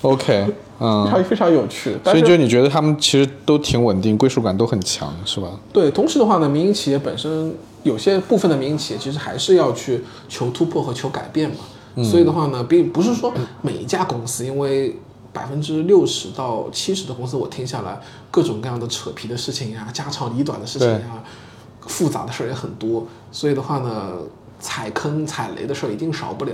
[0.00, 0.46] ，OK。
[0.78, 5.48] 非常非常有趣，所以就你觉得他们其实都挺稳定，归属感都很强，是吧？
[5.72, 11.56] 对，同时的话呢，民营企业本身有些部分的民营企业其实还是要去求突破和求改变嘛。
[12.02, 13.32] 所以的话呢，并不是说
[13.62, 14.96] 每一家公司，因为
[15.32, 18.00] 百分之六十到七十的公司，我听下来
[18.32, 21.22] 各种各样的扯皮的事情呀、家长里短的事情呀、
[21.86, 24.12] 复杂的事儿也很多，所以的话呢，
[24.58, 26.52] 踩坑踩雷的事儿一定少不了。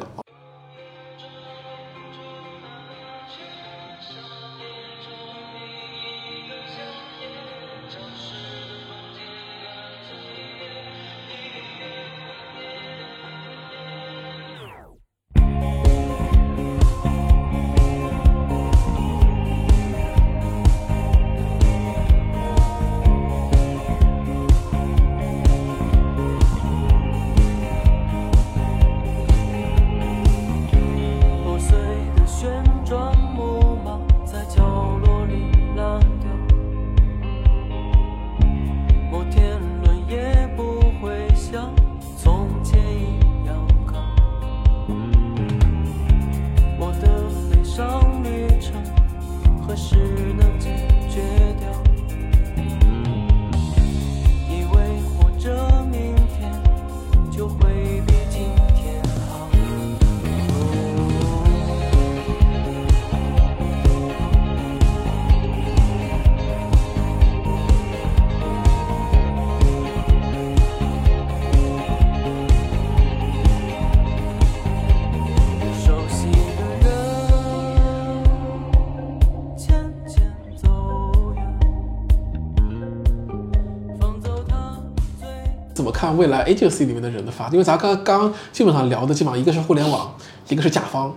[86.17, 87.49] 未来 agency 里面的人的发？
[87.49, 90.13] 因为咱刚刚基本上聊的基本上一个是互联网，
[90.49, 91.15] 一个是甲方。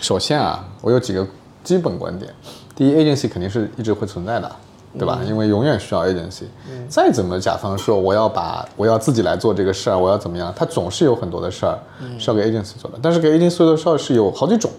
[0.00, 1.26] 首先啊，我有几个
[1.62, 2.32] 基本观点。
[2.74, 4.56] 第一，agency 肯定是一直会存在的，
[4.98, 5.20] 对吧？
[5.26, 6.44] 因为永远需要 agency。
[6.88, 11.78] 再怎么甲方说我要把我要自己来做这个事儿，我要怎么样，他总是有很多的事儿
[12.18, 12.98] 是要给 agency 做的。
[13.02, 14.70] 但是给 agency 做的事儿是有好几种，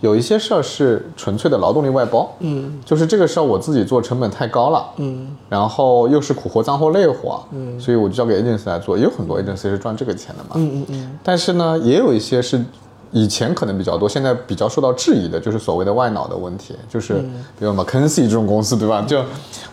[0.00, 8.96] 有一些事儿是纯粹的劳动力外包，嗯，就是这个事儿我自己做成本太高了，嗯，然后又是苦活、脏活、累活，嗯，所以我就交给 agency 来做。
[8.96, 11.18] 也有很多 agency 是赚这个钱的嘛，嗯嗯嗯。
[11.24, 12.62] 但是呢，也有一些是
[13.10, 17.14] 以前可能比较多，现在比较受到质疑的，就是所谓的外脑的问题，就是
[17.58, 19.02] 比如 McKinsey 这种公司，对吧？
[19.08, 19.24] 就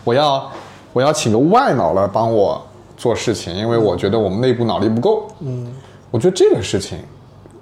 [0.04, 0.50] 我要
[0.92, 2.64] 我要请个外脑来帮我
[2.96, 5.28] 做事情，因为我觉得我们内部脑力不够。
[5.40, 5.70] 嗯，
[6.10, 6.98] 我觉得这个事情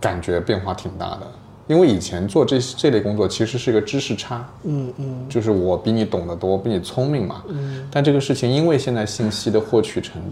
[0.01, 1.23] 感觉变化挺大的，
[1.67, 4.49] 因为以前做这这类工作其实是一个知识差。
[4.63, 7.43] 嗯嗯就是我比你懂得多，比你聪明嘛。
[7.49, 7.85] 嗯。
[7.91, 10.23] 但这个事情，因为现在信息的获取程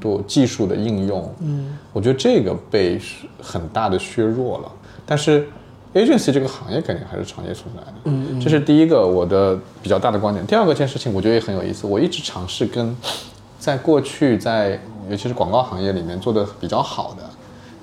[0.00, 3.00] 度、技术的应用，嗯，我觉得这个被
[3.40, 4.72] 很大的削弱了。
[5.10, 5.48] 但是
[5.94, 7.94] agency 这个行业肯定还是长期存在的。
[8.04, 10.46] 嗯这是第一个我的比较大的观点。
[10.46, 11.86] 第二个件事情，我觉得也很有意思。
[11.86, 12.94] 我一直尝试跟
[13.58, 17.24] 在过去在尤其是广告行业里面做的比较好的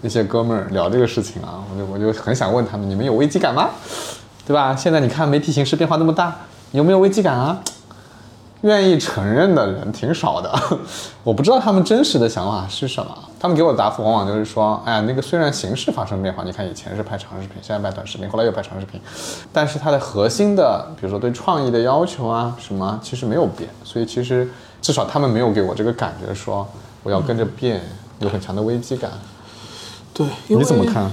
[0.01, 3.71] 那些哥们儿聊这个事情啊，我就我就很想问他们，你们有危机感吗？
[4.45, 4.75] 对吧？
[4.75, 6.35] 现在你看媒体形势变化那么大，
[6.73, 7.59] 有没有危机感啊？
[8.61, 10.53] 愿意承认的人挺少的，
[11.23, 13.17] 我不知道他们真实的想法是什么。
[13.45, 18.99] 他们给我的答复往往就是说，哎呀，那个虽然形式发生变化，你看以前是拍长视频，现在拍短视频，后来又拍长视频，
[19.53, 23.69] 但是它的核心的，比如说对创意的要求啊什么，其实没有变。
[23.83, 24.49] 所以其实
[24.81, 26.67] 至少他们没有给我这个感觉说
[27.03, 27.79] 我要跟着变，
[28.17, 29.11] 有很强的危机感。
[30.11, 31.11] 对，你怎么看？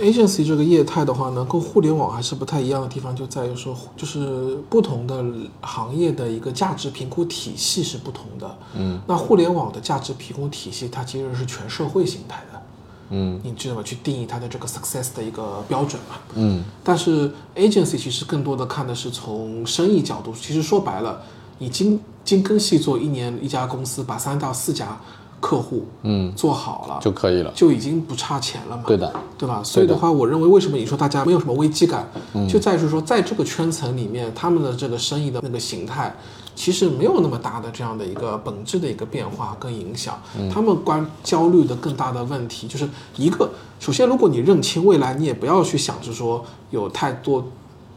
[0.00, 5.24] Agency 这个业态的话呢，跟互联网还是不太一样的地方，就在于说，就是不同的
[5.60, 8.58] 行业的一个价值评估体系是不同的。
[8.74, 12.62] 嗯，那互联网的价值评估体系，它其实是全社会形态的。
[13.10, 13.82] 嗯，你知道吗？
[13.82, 16.16] 去定义它的这个 success 的一个标准嘛。
[16.34, 21.20] 嗯，但是 agency 其实更多的看的是从生意角度，其实说白了，
[21.58, 25.00] 你精精耕细作一年，一家公司把三到四家
[25.40, 27.50] 客户嗯做好了，就可以了。
[27.54, 28.82] 就已经不差钱了嘛。
[28.86, 29.62] 对的，对吧？
[29.64, 32.06] 所以的话，我认为为什么你说大家没有什么危机感，
[32.48, 36.14] 就在于说，在这个圈层里面，他们的这个生意的那个形态，
[36.54, 40.20] 其实没有那么大的这样的一个本质的一个变化跟影响。
[40.52, 43.48] 他们关焦虑的更大的问题，就是一个，
[43.78, 47.42] 首先，如果你认清未来，你也不要去想着说有太多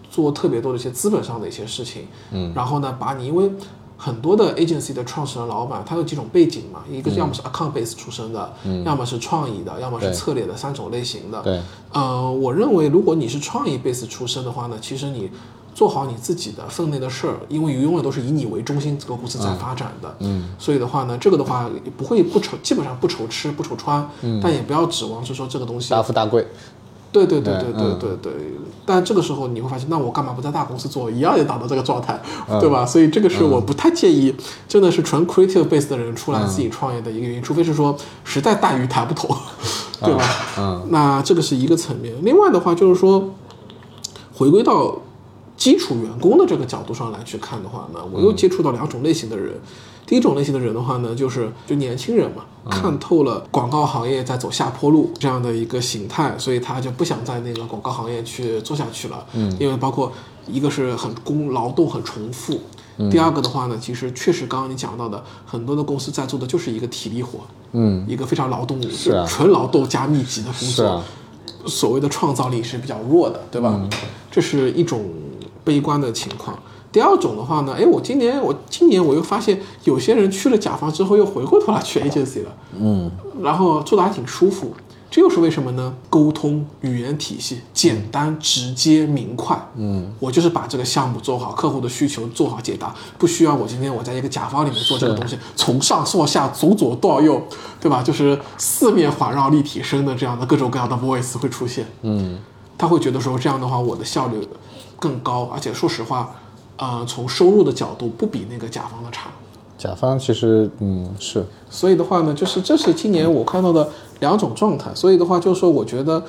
[0.09, 3.51] 做特别多的一些资本上的一些事情，嗯，然后呢，把你因为。
[4.03, 6.83] 很多的 agency 的创始人老板，他有几种背景嘛？
[6.91, 11.41] 一个要么是 account base 出身的，要么是创意的，要么是策略的三种类型的。
[11.41, 11.61] 对，
[11.93, 15.31] 呃，我认为如果你是创意 base 出身的话呢，其实你
[15.73, 20.13] 做好你自己的分内的事儿，因为永远都是以你为中心，这个公司在发展的。
[20.19, 24.05] 嗯，所以的话呢，这个的话不会不愁，基本上不愁吃不愁穿，
[24.41, 26.45] 但也不要指望是说这个东西大富大贵。
[27.13, 28.33] 对对对对对对对，
[28.85, 32.19] 但这个时候你会发现，那我干嘛不在大公司做，一样也达到这个状态，
[32.59, 32.85] 对吧？
[32.85, 34.35] 所以这个是我不太建议，
[34.67, 39.33] 真的是纯 creative base 的人出来自己创业的一个原因，除非是说实在待遇抬不头，
[40.01, 40.23] 对吧？
[40.57, 43.29] 嗯，那这个是一个层面，另外的话就是说，
[44.33, 44.97] 回归到。
[45.63, 49.53] 基础员工的这个角度上来去看的话呢，我又接触到两种类型的人。
[50.05, 59.25] 第一种类型的人的话呢，就是就年轻人嘛，看透了广告行业在走下坡路这样的一个形态，所以他就不想在那个广告行业去做下去了。
[59.31, 60.11] 嗯，因为包括
[60.45, 62.59] 一个是很工劳动很重复，
[63.09, 67.39] 第二个的话呢，其实确实刚刚你讲到的，很多的公司在做的就是一个体力活，
[67.71, 70.69] 嗯，一个非常劳动是啊纯劳动加密集的工作。
[70.69, 71.01] 是啊，
[71.65, 73.79] 所谓的创造力是比较弱的，对吧？
[74.29, 75.05] 这是一种
[75.63, 76.57] 悲观的情况。
[76.91, 83.09] 第二种的话呢，哎，我今年我今年我又发现有些人去了甲方之后又回过头来去 agency 了，嗯，
[83.41, 84.73] 然后做的还挺舒服。
[85.09, 85.93] 这又是为什么呢？
[86.09, 89.55] 沟通语言体系简单、直接、明快。
[89.75, 97.39] 嗯，我就是把这个项目做好，客户的需求做好解答，不需要我今天我在一个甲方里面做这个东西，从上做下、从左到右，
[97.79, 98.01] 对吧？
[98.01, 101.85] 就是四面环绕、立体声的这样的各种各样的 voice 会出现。
[102.01, 102.39] 嗯，
[102.75, 104.47] 他会觉得说这样的话我的效率
[105.03, 106.33] 更高，而且说实话，
[106.77, 109.29] 呃，从收入的角度不比那个甲方的差。
[109.77, 113.89] 甲方其实嗯是所以的话呢，就是这是今年我看到的
[114.21, 114.95] 两种状态。
[114.95, 116.23] 所以的话，就是说，我觉得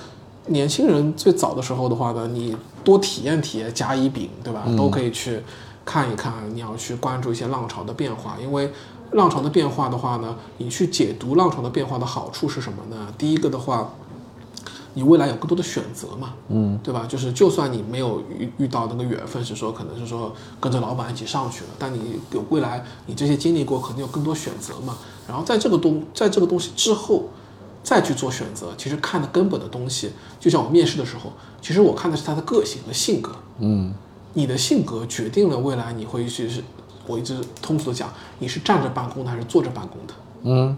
[0.47, 4.65] 年轻人最早的时候的话呢，你多体验体验甲乙丙，对吧？
[4.77, 5.41] 都可以去
[5.85, 6.33] 看一看。
[6.53, 8.73] 你要去关注一些浪潮的变化，因为
[9.13, 13.07] 浪潮的变化的话呢，你去解读浪潮的变化的好处是什么呢？
[13.17, 13.89] 第一个的话。
[14.95, 17.05] 你未来有更多的选择嘛，嗯，对吧？
[17.07, 24.97] 就是就算你没有遇遇到那个缘分，是说可能是说跟着老板一起上去了，但你有未来你这些经历过，肯定有更多选择嘛。
[25.29, 27.25] 然后在这个东在这个东西之后
[27.83, 33.33] 再去做选择，其实看的根本的东西，就像我面试的时候，其实我看的是他的个性和性格。
[33.59, 33.93] 嗯
[34.37, 36.63] 你的性格决定了未来你会去是，
[37.07, 40.77] 我一直通俗的讲，你是站着办公的还是坐着办公的，嗯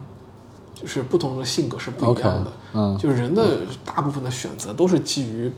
[0.87, 2.53] 就是不同的性格是不一样的。
[2.72, 5.51] 嗯就是人的大部分的选择都是基于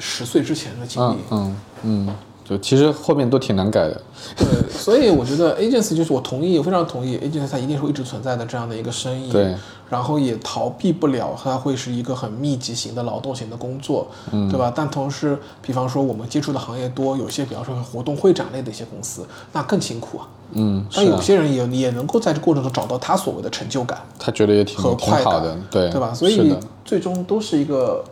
[0.00, 1.56] 十岁之前的经历嗯。
[1.84, 2.16] 嗯嗯，
[2.48, 4.00] 就其实后面都挺难改的。
[4.36, 9.30] 对，所以我觉得 agency 就是我同意，我非常同意 agency 它一定是会一直存在的这样的一个生意。
[9.30, 9.54] 对，
[9.90, 14.72] 然后也逃避不了它会是一个很密集型的劳动型的工作，嗯对吧？
[14.74, 20.28] 但同时，比方说我们接触的行业多，有些比方说活动会展类的一些公司，那更辛苦啊。
[20.52, 26.14] 嗯，但有些人也也能够在这过程中找到他所谓的成就感他觉得也挺和快感挺好的，对对吧？
[26.14, 28.02] 所以最终都是一个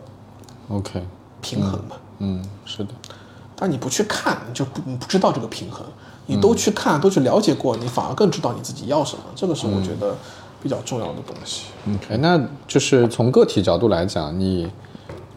[0.69, 1.01] ，OK，
[1.41, 1.97] 平衡吧。
[2.19, 2.89] 嗯，是的，
[3.59, 5.83] 但你不去看，你就不你不知道这个平衡。
[6.29, 9.23] 你都去看，都去了解过，你反而更知道你自己要什么。
[9.33, 10.13] 这个是我觉得
[10.61, 11.67] 比较重要的东西。
[11.85, 12.37] 嗯，哎，那
[12.67, 14.69] 就是从个体角度来讲，你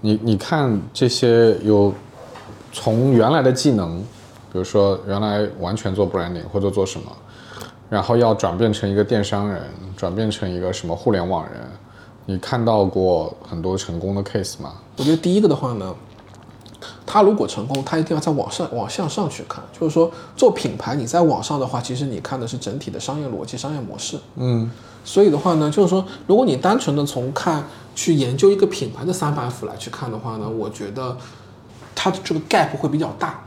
[0.01, 1.95] 你你看这些有
[2.73, 4.01] 从原来的技能，
[4.53, 7.13] 比如说原来完全做 branding 或者做什么，
[7.89, 9.63] 然后要转变成一个电商人，
[9.97, 11.55] 转变成一个什么互联网人，
[12.27, 14.73] 你看到过很多成功的 case 吗？
[14.97, 15.95] 我觉得第一个的话呢，
[17.13, 24.17] 他如果成功，他一定要在网上往向上去看，就是说做品牌，你在网上的话，其实你看的是整体的商业逻辑、商业模式。
[24.37, 24.71] 嗯
[25.05, 27.65] 所以的话呢，就是说，如果你单纯的从看
[27.97, 31.17] 去研究一个品牌的三板斧来去看的话呢，我觉得
[31.97, 33.43] 它的这个 gap 会比较大。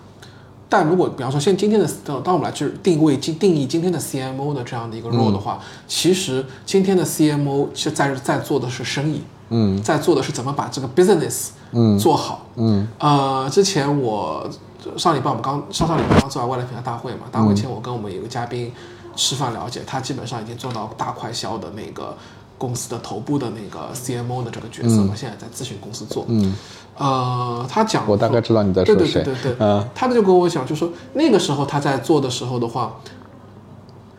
[0.67, 1.87] 但如果比方说，现在今天的
[2.21, 9.21] 当我们来去定位、定定义今天的 CMO 的这样的一个 role 的话，其实今天的 CMO 是在在做的是生意，
[9.53, 9.81] 嗯。
[9.81, 11.97] 在做的是怎么把这个 business 嗯。
[11.97, 12.41] 做好。
[12.55, 12.87] 嗯。
[12.99, 14.49] 呃，之前我
[14.97, 18.71] 上礼拜我们刚上上礼拜刚做完外来品牌大会嘛，大会前我跟我们有个嘉宾
[19.15, 22.17] 吃饭了解，他基本上已经做到大快销的那个
[22.57, 26.25] 公司的头部的那个 CMO 的这个角色嘛，现在在咨询公司做。
[26.27, 26.53] 嗯，
[26.97, 29.21] 呃，他讲我大概知道你在对说谁。
[29.21, 29.51] 对对对。
[29.53, 32.93] 对，嗯他就跟我讲，就说那个时候他在做的时候的话，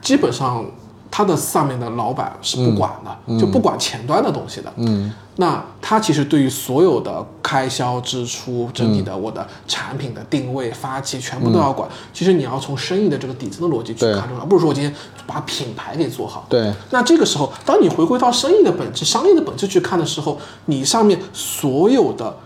[0.00, 0.64] 基本上
[1.16, 4.72] 他的上面的老板是不管的，就不管前端的东西的。
[4.78, 11.88] 嗯那他其实对于所有的开销支出、整体的我的产品的定位、发起，全部都要管。
[12.12, 14.92] 其实你要从生意的这个底层的逻辑去看出来，而不是说我今天
[15.26, 16.46] 把品牌给做好。
[16.48, 22.36] 对，那这个时候，当你回归到生意的本质、商业的本质去看的时候，你上面所有的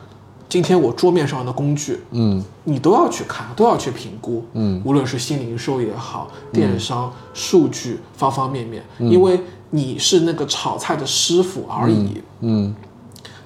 [0.49, 2.43] 今天我桌面上的工具，嗯。
[2.65, 9.41] 你都要去看，都要去评估，嗯，无论是新零售也好，电商、数据方方面面，因为
[9.71, 12.75] 你是那个炒菜的师傅而已，嗯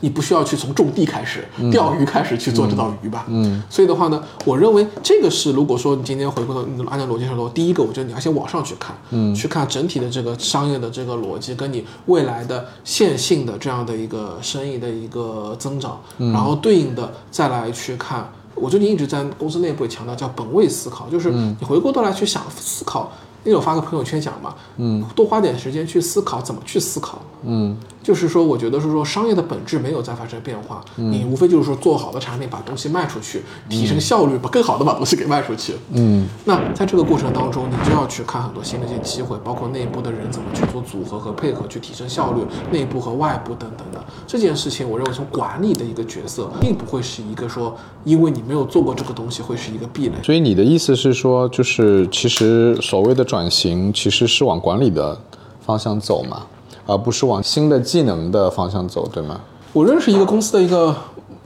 [0.02, 3.62] 你不需要去从种地开始、钓鱼开始去做这道鱼吧，嗯。
[3.70, 9.32] 所以的话呢，我认为这个是如果说你今天回过头按照逻辑上说，第一个，我觉得你要先往上去看，嗯。
[9.32, 16.32] 去看整体的这个商业的这个逻辑，跟你未来的线性的这样的一个生意的一个增长，嗯。
[16.32, 18.28] 然后对应的再来去看。
[18.54, 21.56] 我最近一直在公司内部也强调叫本位思考，就是嗯。
[21.60, 23.12] 你回过头来去想思考。
[23.44, 27.76] 那天我发个朋友圈讲嘛，嗯，多花点时间去思考怎么去思考，嗯。
[28.02, 31.12] 就是说，我觉得是说商业的本质没有在发生变化，嗯。
[31.12, 35.74] 你无非就是说做好的产品，把东西卖出去，提升效率，把更好的把东西给卖出去。
[35.92, 36.26] 嗯。
[36.44, 44.04] 那在这个过程当中，你就要去看很多新的一些机会，包括内部的人怎么去做组合和配合，去提升效率，内部和外部等等的。
[44.26, 50.14] 这件事情，我认为从管理的一个角色，并不会是一个说，因为你没有做过这个东西，会是一个壁垒。
[50.24, 55.16] 所以你的意思是说，就是其实所谓的转型，其实是往管理的
[55.64, 56.42] 方向走嘛，
[56.86, 59.40] 而不是往新的技能的方向走，对吗？
[59.72, 60.94] 我认识一个公司的一个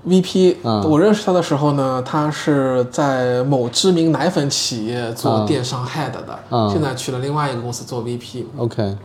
[0.04, 8.46] VP，、嗯我认识他的时候呢，他是在某知名奶粉企业做嗯电商 head 的，嗯现在去了另外一个公司做 VP。
[8.56, 8.96] OK，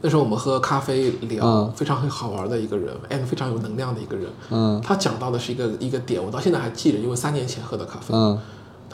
[0.00, 4.28] 那时候我们喝咖啡聊，嗯非常很好玩的一个人，and 非常有能量的一个人。
[4.50, 8.06] 嗯他讲到的是一个一个点，我到现在还记得，因为三年前喝的咖啡。
[8.12, 8.36] 嗯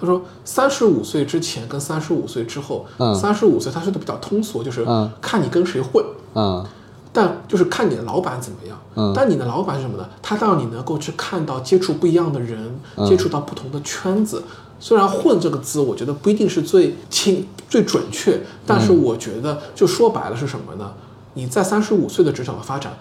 [0.05, 6.05] 他说，三十五岁之前跟三十五岁之后，嗯三十五岁他说的比较通俗，就是嗯看你跟谁混。
[6.35, 6.65] 嗯
[7.13, 8.77] 但就是看你的老板怎么样。
[8.97, 10.09] 嗯但你的老板是什么呢？
[10.21, 14.43] 他让你能够去看到、接触不一样的人，嗯接触到不同的圈子。
[14.81, 20.93] 虽然“混”这个字，我觉得不一定是最清、最准确，但是我觉得就说白了是什么呢？
[21.35, 22.93] 你在三十五岁的职场的发展。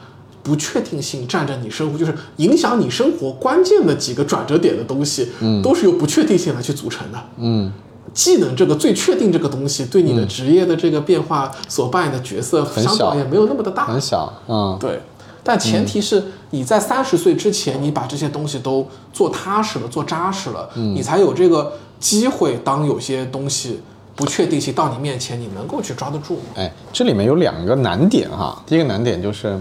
[0.44, 7.18] 不确定性占着你生活，就是影响你生活关键的几个转折点的东西，嗯都是由不确定性来去组成的。
[7.38, 7.72] 嗯
[8.14, 13.88] 技能这个最确定这个东西，对你的职业的这个变化所扮演的角色，很小相对也没有那么的大。
[13.88, 15.02] 很小，嗯对，
[15.44, 22.60] 但前提是你在三十岁之前，你把这些东西都做踏实了、做扎实了，你才有这个机会。
[22.64, 23.80] 当有些东西
[24.16, 26.42] 不确定性到你面前，你能够去抓得住吗？
[26.58, 28.62] 哎，这里面有两个难点哈。
[28.68, 29.60] 第一个难点就是，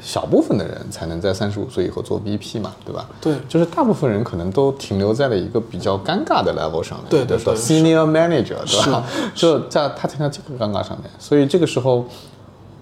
[0.00, 3.08] 小部分的人才能在三十五岁以后做 VP 嘛，对吧？
[3.20, 9.04] 对就是大部分人可能都停留在了一个比较尴尬的 level 上面，对 senior manager，对吧？
[9.34, 12.04] 就在他停在这个尴尬上面，所以这个时候，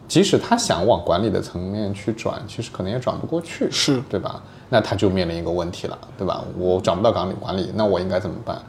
[0.06, 4.42] 即使他想往管理的层面去转，其实可能也转不过去，是对吧？
[4.68, 6.42] 那他就面临一个问题了，对吧？
[6.58, 8.60] 我转不到管理管理，那我应该怎么办？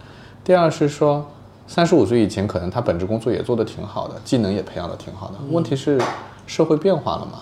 [0.44, 1.26] 第二是说，
[1.68, 6.00] 三十五岁以前可能他本职工作也做得挺好的，技能也培养得挺好的，问题是
[6.46, 7.40] 社会变化了嘛，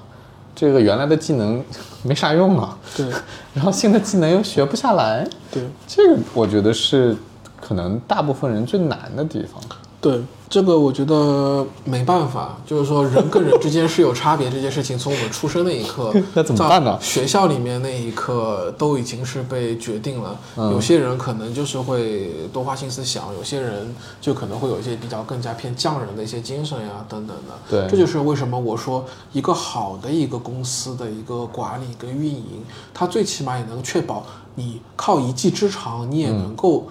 [0.55, 1.61] 这个原来的技能
[2.03, 3.05] 没啥用啊，对。
[3.53, 5.61] 然后新的技能又学不下来，对。
[5.85, 7.15] 这个我觉得是
[7.61, 9.61] 可能大部分人最难的地方。
[10.05, 20.39] 对，这个我觉得没办法，就是说人跟人之间是有差别，这件事情从我们出生那一刻 那怎么办呢学校里面那一刻都已经是被决定了。
[20.57, 27.53] 嗯有些人可能就是会多花心思想，有些人就可能会有一些比较更加偏匠人的一些精神呀等等的。
[27.67, 29.03] 对这就是为什么我说
[29.33, 36.85] 一个好的一个公司的一个管理跟运营，它最起码也能确保你靠一技之长，你也能够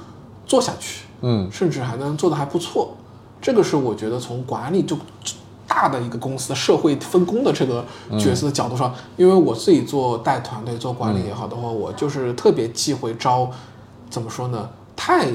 [0.45, 1.05] 做下去。
[1.27, 2.95] 嗯甚至还能做得还不错。
[3.45, 4.97] 这个是我觉得从管理就
[5.69, 7.85] 大的一个公司的社会分工的这个
[8.19, 13.51] 角色的角度上，因为我自己做带团队、做管理也好的话，我就是特别忌讳招，
[14.09, 14.67] 怎么说呢？
[14.97, 15.29] 太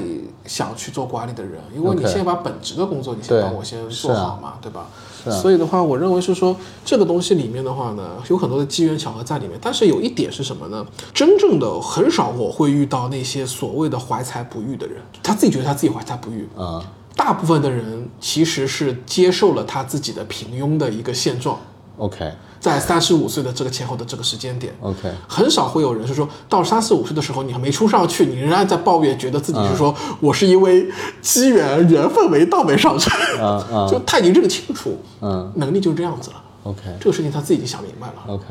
[0.46, 4.80] 想去做管理的人，因为你先把本职的工作你先对帮我先做好嘛，对吧？
[4.80, 9.56] 啊所以的话，我认为是说这个东西里面的话呢，有很多的机缘巧合在里面。
[9.62, 10.84] 但是有一点是什么呢？
[11.12, 16.48] 真正的很少我会遇到那些所谓的怀才不遇的人，他自己觉得他自己怀才不遇。
[16.56, 16.82] 啊、
[17.16, 21.58] 大部分的人其实是接受了他自己的平庸的一个现状
[21.98, 24.74] ，o k 在三十五岁的这个前后的这个时间点。
[24.80, 30.86] OK，很少会有人是说到三十五岁的时候，你还没冲上去，你仍然在抱怨，觉得自己是说、我是因为
[31.22, 36.42] 机缘缘分没到没上去，嗯嗯 就他已经认清楚，嗯能力就是这样子了。
[36.64, 38.14] OK 这个事情他自己已经想明白了。
[38.26, 38.44] OK，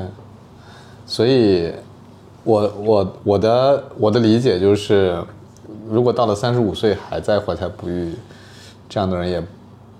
[1.06, 1.72] 所以
[2.42, 5.22] 我我我的我的理解就是，
[5.88, 8.12] 如果到了三十五岁还在怀才不遇，
[8.90, 9.42] 这样的人也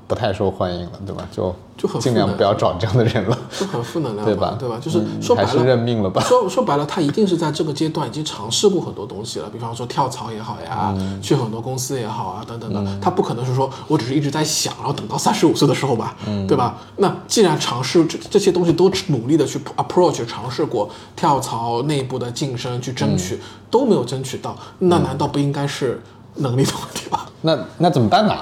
[0.07, 1.27] 不太受欢迎了，对吧？
[1.31, 4.57] 就就很尽量不要找这样的人了，就很负能量，对吧？
[4.59, 4.77] 对吧？
[4.83, 6.21] 就是嗯说白了，还是认命了吧。
[6.23, 12.99] 说说白了，他一定是在这个阶段已经尝试过很多东西了，比方说跳槽也好呀，嗯去很多公司也好啊，等等的。
[13.01, 16.77] 他不可能是说我只是一直在想，然后等到三十五岁的时候吧，嗯对吧？
[16.97, 26.03] 那既然尝试这这些东西都努力的去 approach 尝试过跳槽、内部的晋升去争嗯取、都没有争取到，那难道不应该是
[26.35, 27.21] 能力的问题吗？
[27.43, 28.35] 那那怎么办呢？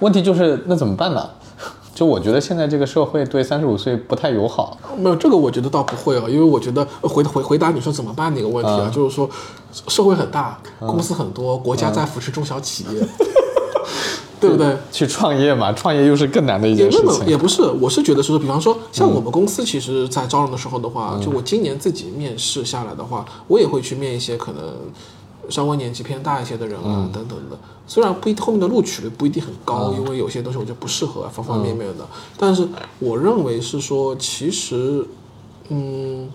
[0.00, 1.28] 问题就是那怎么办呢？
[1.94, 4.78] 就我觉得现在这个社会对三十五岁不太友好。
[4.96, 9.28] 没有这个，我觉得倒不会啊，因为我觉得呃回回回答你说怎么办那个问题啊，嗯就是说
[9.88, 13.08] 社会很大，公司很多，国家在扶持中小企业，
[14.38, 14.76] 对不对？
[14.92, 17.26] 去创业嘛，创业又是更难的一件事情。
[17.26, 24.62] 也不是，我是觉得是说，比方说像我们公司，其实在招人的时候的话，就我今年自己面试下来的话，我也会去面一些可能
[25.48, 27.58] 稍微年纪偏大一些的人啊，等等的。
[27.86, 32.68] 虽然不一后面的录取率不一定很高，因为有些东西我就不适合啊方方面面的，但是
[32.98, 35.06] 我认为是说，其实，
[35.68, 36.28] 嗯，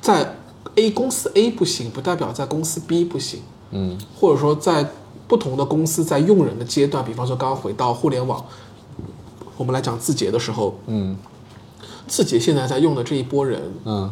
[0.00, 0.36] 在
[0.74, 3.40] A 公司 A 不行，不代表在公司 B 不行。
[3.70, 3.98] 嗯。
[4.14, 4.90] 或者说在
[5.26, 8.44] 不同的公司在用人的阶段，比方说刚刚回到互联网，
[9.56, 11.16] 我们来讲字节的时候，嗯。
[12.06, 14.10] 字节现在在用的这一波人嗯，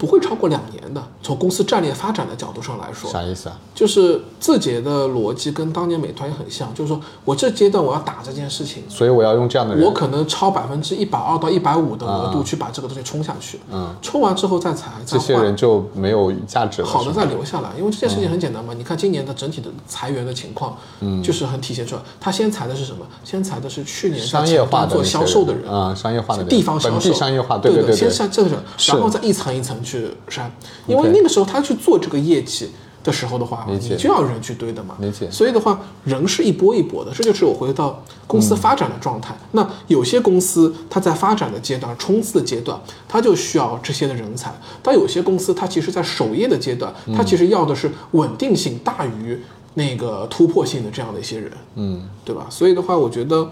[0.00, 1.02] 不会超过两年的。
[1.22, 3.58] 从公司战略发展的角度上来说，啥意思啊？
[3.74, 9.84] 就是字节的逻辑跟当年美团也很像，就是说我这阶段我要打这件事情，所以我要用这样的人。
[9.84, 16.88] 我可能超百分之一百二到一百五的额度去把这个东西冲下去，嗯，冲完之后再裁，这些人就没有价值了。
[16.88, 18.72] 好的再留下来，因为这件事情很简单嘛。
[18.72, 22.00] 你看今年的整体的裁员的情况，嗯，就是很体现出来。
[22.18, 23.04] 他先裁的是什么？
[23.22, 29.89] 先裁的是去年商业化做销售的人，啊、商业化的人地方销售，本地商业化，对对对先删这个人，然后再一层一层去
[30.28, 30.50] 删。
[30.86, 32.70] 因为那个时候他去做这个业绩
[33.02, 34.94] 的时候的话，你就要人去堆的嘛。
[35.00, 39.34] 理解所以的话，人是一波一波的，这就是我回到公司发展的状态。
[39.52, 42.78] 那有些公司它在发展的阶段、冲刺的阶段，
[43.08, 44.50] 它就需要这些的人才；
[44.82, 49.40] 但有些公司它其实在守业的阶段，它其实要的是稳定性大于
[49.74, 52.46] 那个突破性的这样的一些人，嗯，对吧？
[52.50, 53.48] 所以的话，我觉得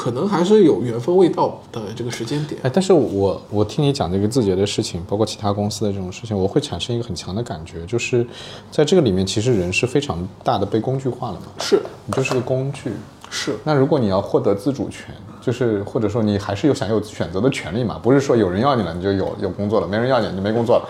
[0.00, 2.58] 可能还是有缘分未到的这个时间点。
[2.64, 8.26] 哎，但是我我听你讲这个字节的事情，包括其他公司的这种事情，我会产生一个很强的感觉，就是
[8.70, 12.92] 在这个里面，其实人是非常大的被工具化了嘛，是你就是个工具。
[13.28, 20.88] 是，那如果你要获得自主权，就是或者说你还是有享有选择的权利嘛，不是说有人要你了你就有有工作了，没人要你你就没工作了，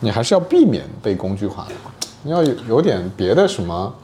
[0.00, 1.74] 你还是要避免被工具化的，
[2.24, 3.94] 你要有有点别的什么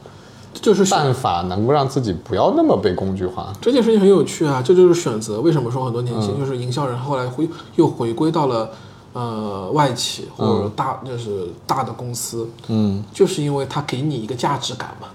[0.53, 3.53] 就是办法能够让自己不要那么被工具化。
[3.61, 5.39] 这件事情很有趣啊，这就是选择。
[5.41, 8.69] 为什么说很多年嗯轻就是营销人后来回又回归到了
[9.13, 15.07] 呃外企或者大、就是大的公司，嗯，就是因为他给你一个价值感嘛。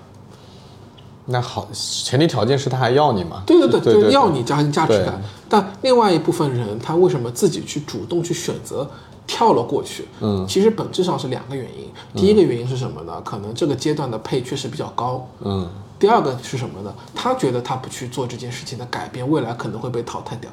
[1.29, 3.43] 那好，前提条件是他还要你嘛？
[3.45, 5.21] 对对对，对就是要你加价值感。
[5.49, 8.89] 但另外一部分人，他为什么自己去主动去选择
[9.27, 10.07] 跳了过去？
[10.21, 11.87] 嗯其实本质上是两个原因。
[12.15, 13.21] 第一个原因是什么呢？
[13.23, 15.27] 可能这个阶段的配确实比较高。
[15.43, 15.69] 嗯，
[15.99, 16.95] 第二个是什么呢？
[17.15, 20.51] 他觉得他不去做这件事情的改变，未来可能会被淘汰掉。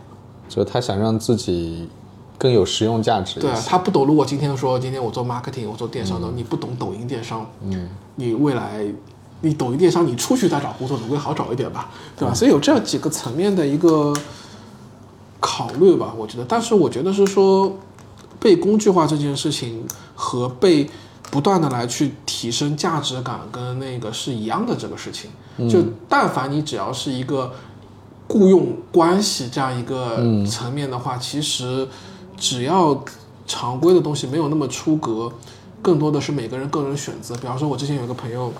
[0.49, 1.87] 就是他想让自己
[2.37, 3.39] 更有实用价值。
[3.39, 4.05] 对啊，他不懂。
[4.05, 8.85] 如果今天说今天我做 marketing，我做电商的，你不懂抖音电商，嗯，你未来
[9.41, 12.33] 你抖音电商你出去再找工作总归好找一点吧，对吧？
[12.33, 14.13] 所以有这样几个层面的一个
[15.39, 16.45] 考虑吧，我觉得。
[16.45, 17.71] 但是我觉得是说
[18.43, 20.89] 被工具化这件事情和被
[21.31, 25.31] 不断的来去提升价值感跟那个是一样的这个事情。
[25.69, 27.53] 就但凡你只要是一个
[28.27, 31.87] 雇佣关系这样一个层面的话，其实
[32.35, 33.01] 只要
[33.47, 35.31] 常规的东西没有那么出格，
[35.81, 37.33] 更多的是每个人个人选择。
[37.35, 38.51] 比方说，我之前有个朋友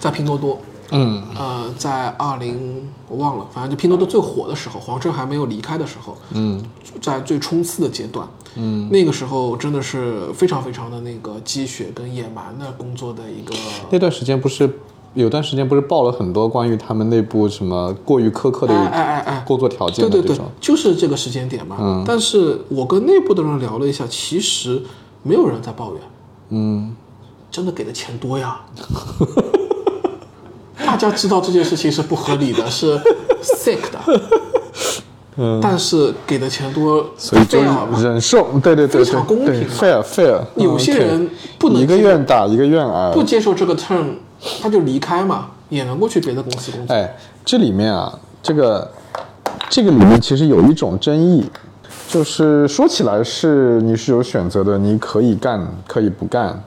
[0.00, 0.60] 在拼多多，
[0.92, 6.62] 嗯呃，在二零我忘了，反正就拼多多最火的时候，黄峥还没有离开的时候，嗯
[7.00, 8.26] 在最冲刺的阶段，
[8.56, 13.54] 嗯，那个时候真的是非常非常的那个积雪跟野蛮的工作的一个，
[13.90, 14.68] 那段时间不是
[15.14, 21.76] 有段时间不是爆了很多关于他们内部什么过于苛刻的哎的哎哎，工作条件对对对就是这个时间点嘛。
[21.80, 24.82] 嗯但是我跟内部的人聊了一下，其实
[25.22, 26.02] 没有人在抱怨，
[26.50, 26.94] 嗯
[27.50, 28.60] 真的给的钱多呀。
[30.90, 32.98] 大家知道这件事情是不合理的， 是
[33.40, 34.20] sick 的，
[35.36, 37.60] 嗯，但是给的钱多，所以就
[38.02, 40.40] 忍受，对对对非常公平嘛，fair fair。
[40.56, 41.30] 有些人
[41.60, 44.14] 不能一个愿打一个愿挨，不接受这个 term，
[44.60, 46.92] 他就离开嘛，也能够去别的公司工作。
[46.92, 48.12] 哎，这里面啊，
[48.42, 48.90] 这个
[49.68, 51.48] 这个里面其实有一种争议，
[52.08, 56.60] 就是说起来是你是有选择的，你可以干，可以不干，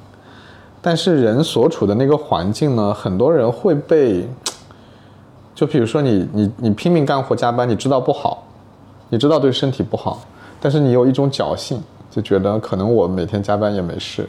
[0.85, 4.27] 但是人所处的那个环境呢，很多人会被，
[5.55, 8.45] 就比如说你你你拼命干活加班，你知道不好，
[9.07, 10.21] 你知道对身体不好，
[10.59, 11.81] 但是你有一种侥幸，
[12.11, 14.27] 就觉得可能我每天加班也没事，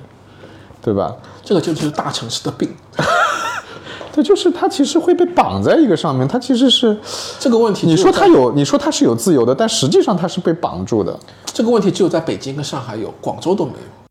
[0.80, 1.12] 对吧？
[1.42, 2.72] 这个就是大城市的病。
[4.14, 6.96] 对，就是他其实会被绑在一个上面，他其实是。
[7.40, 11.18] 这个问题你说他有，你说他是有自由的，但实际上他是被绑住的。
[11.46, 14.03] 这个问题只有在北京跟上海有，广州都没有。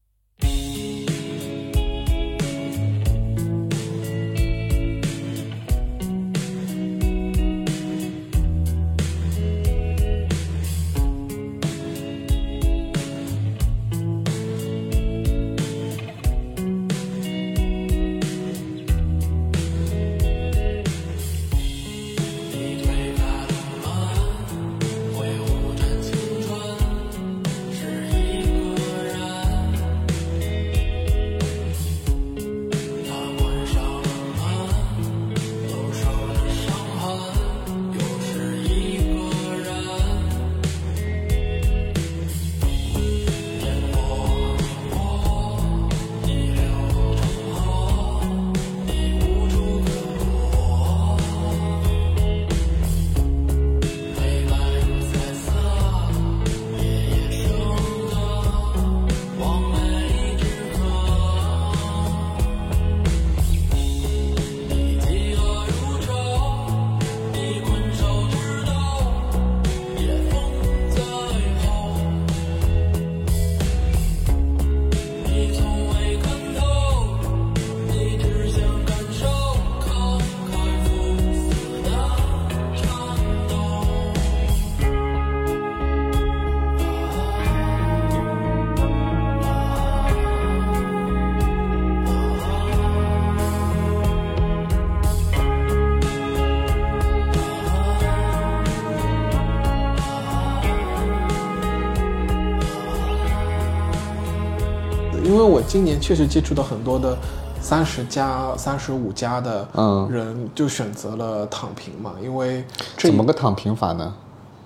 [106.03, 107.17] 确实接触到很多的
[107.61, 112.65] 三十加、三十五加的嗯人，就选择了躺平嘛，因为
[112.97, 114.13] 这怎么个躺平法呢？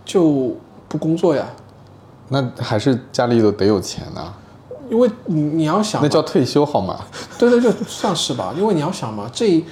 [0.03, 0.55] 就
[0.87, 1.45] 不工作呀。
[2.29, 4.35] 那还是家里有得有钱啊，
[4.89, 6.99] 因为你你要想，那叫退休好吗？
[7.37, 8.51] 对对对，算是吧。
[8.57, 9.63] 因为你要想嘛，这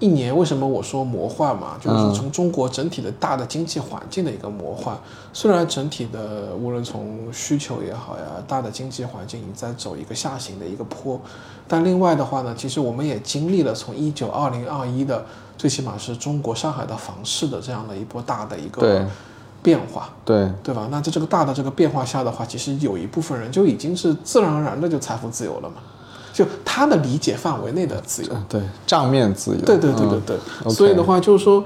[0.00, 1.76] 一年为什么我说魔幻嘛？
[1.80, 4.96] 就是说从中国整体的大的经济环境的一个魔幻。
[5.32, 11.20] 虽然整体的无论从需求也好呀，大的经济环境已经在走一个下行的一个坡，
[11.66, 15.24] 但另外的话呢，其实我们也经历了从一九二零二一的，
[15.56, 19.06] 最起码是中国上海的房市的这样的一波大的一个
[19.62, 20.10] 变化。
[20.24, 20.86] 对，对吧？
[20.90, 25.76] 那在这个大的这个变化下的话，其实有一部分人就已经是自然而然的就财富自由了嘛，
[26.38, 28.30] 就他的理解范围内的自由。
[28.48, 29.60] 对，账面自由。
[29.62, 30.22] 对对对对嗯
[30.62, 31.64] 对所以的话就是说，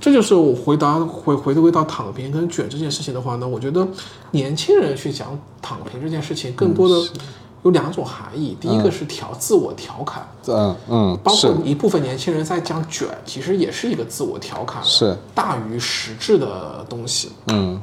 [0.00, 3.86] 这就是我回答回回归到躺平跟卷这件事情的话呢，我觉得
[4.32, 7.08] 年轻人去讲躺平这件事情，更多的
[7.62, 8.56] 有两种含义。
[8.60, 17.30] 第一个是调自我调侃，嗯嗯，包括一部分年轻人在讲卷，其实也是一个自我调侃，是，大于实质的东西。
[17.46, 17.80] 嗯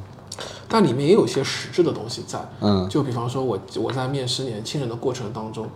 [0.68, 2.88] 但里面也有一些实质的东西在，嗯。
[2.88, 5.66] 就比方说我我在面试年轻人的过程当中，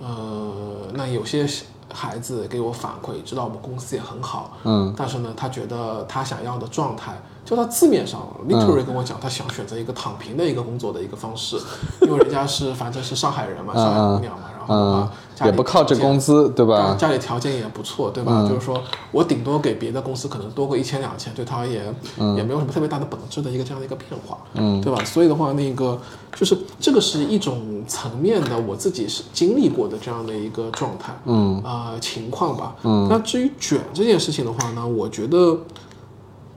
[0.00, 1.46] 呃，那有些
[1.92, 4.94] 孩子给我反馈，知道我们公司也很好，嗯。
[4.96, 11.58] 但是呢，他觉得他想要的状态，就他字面上嗯，literally 跟我讲，他想选择一个躺平的一个工作的一个方式，
[12.02, 15.08] 因为人家是反正是上海人嘛，上海姑娘嘛，嗯，
[15.44, 16.94] 也不靠这工资，对吧？
[16.98, 18.46] 家里条件也不错，对吧？
[18.48, 21.94] 就是说我顶多给别的公司可能多个一千两千，对他而言、
[22.36, 25.02] 也没有什么特别大的本质的一个这样的一个变化，嗯，对吧？
[25.04, 25.98] 所以的话，那个
[26.34, 33.08] 就是这个是一种层面的我自己是经历过的这样的一个状态，嗯，呃情况吧，嗯。
[33.08, 35.58] 那至于卷这件事情的话呢，我觉得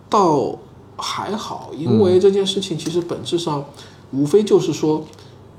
[0.09, 0.53] 倒
[0.97, 3.63] 还好，因为这件事情其实本质上
[4.11, 5.05] 无非就是说。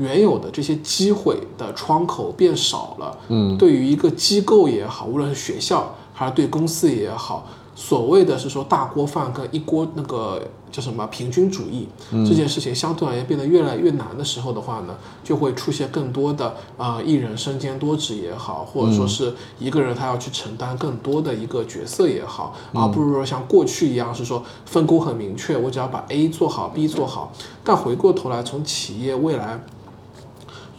[0.02, 11.86] 原有的这些机会的窗口变少了，嗯，对于一个机构也好，无论是学校还是对公司也好，所谓的是说大锅饭跟一锅那个叫什么平均主义、
[12.26, 16.46] 这件事情，相对而言变得越来越难的时候的话呢，就会出现更多的
[16.78, 27.32] 啊、呃一人身兼多职也好，或者说是一个人他要去承担更多的一个角色也好，而不如说像过去一样是说分工很明确，我只要把 A 做好，B 做好。
[27.62, 29.62] 但回过头来，从企业未来。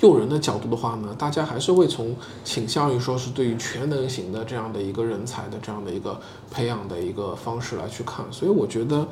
[0.03, 6.19] 用人的角度的话呢，大家还是会从倾向于说是对于全能型的这样的一个人才的这样的一个
[6.51, 9.07] 培养的一个方式来去看，所以我觉得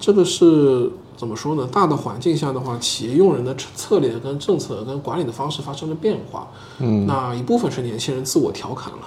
[0.00, 1.68] 这个是怎么说呢？
[1.70, 9.06] 大的环境下的话，企业用人的策略跟政策跟管理的方式发生了变化，嗯，那一部分是年轻人自我调侃了，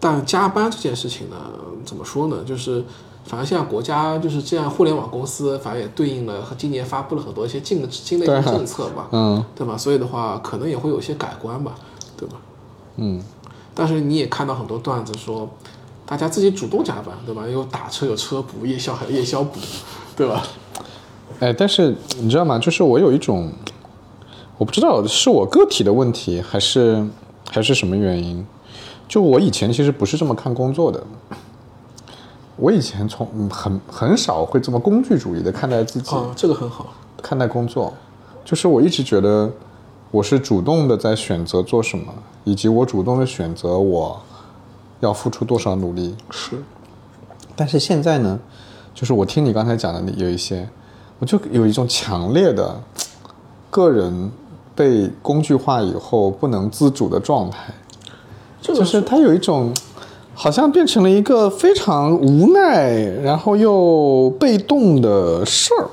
[0.00, 1.36] 但加班这件事情呢，
[1.84, 2.42] 怎么说呢？
[2.44, 2.84] 就是。
[3.24, 9.76] 反正现在国家就是这样，互联网公司反正也对应了和今年发布了很多一些新的新的政策吧，嗯对吧？
[9.76, 11.74] 所以的话，可能也会有一些改观吧，
[12.16, 12.36] 对吧？
[12.96, 13.22] 嗯，
[13.74, 15.48] 但是你也看到很多段子说，
[16.04, 17.46] 大家自己主动加班，对吧？
[17.46, 19.58] 有打车有车补，夜宵还有夜宵补，
[20.16, 20.42] 对吧？
[21.40, 22.58] 哎，但是你知道吗？
[22.58, 23.50] 就是我有一种，
[24.58, 27.06] 我不知道是我个体的问题，还是
[27.50, 28.44] 还是什么原因。
[29.08, 31.02] 就我以前其实不是这么看工作的，
[32.56, 36.14] 我以前从嗯很很少会这么工具主义的看待自己。
[36.14, 36.92] 啊，这个很好。
[37.22, 37.92] 看待工作，
[38.44, 39.50] 就是我一直觉得
[40.10, 42.12] 我是主动的在选择做什么，
[42.44, 44.20] 以及我主动的选择我
[45.00, 46.14] 要付出多少努力。
[46.30, 46.62] 是，
[47.56, 48.38] 但是现在呢，
[48.94, 50.68] 就是我听你刚才讲的有一些，
[51.18, 52.80] 我就有一种强烈的
[53.70, 54.30] 个人
[54.74, 57.72] 被工具化以后不能自主的状态，
[58.60, 59.72] 就是他有一种。
[60.34, 62.90] 好像变成了一个非常无奈，
[63.22, 65.88] 然后又被动的事儿。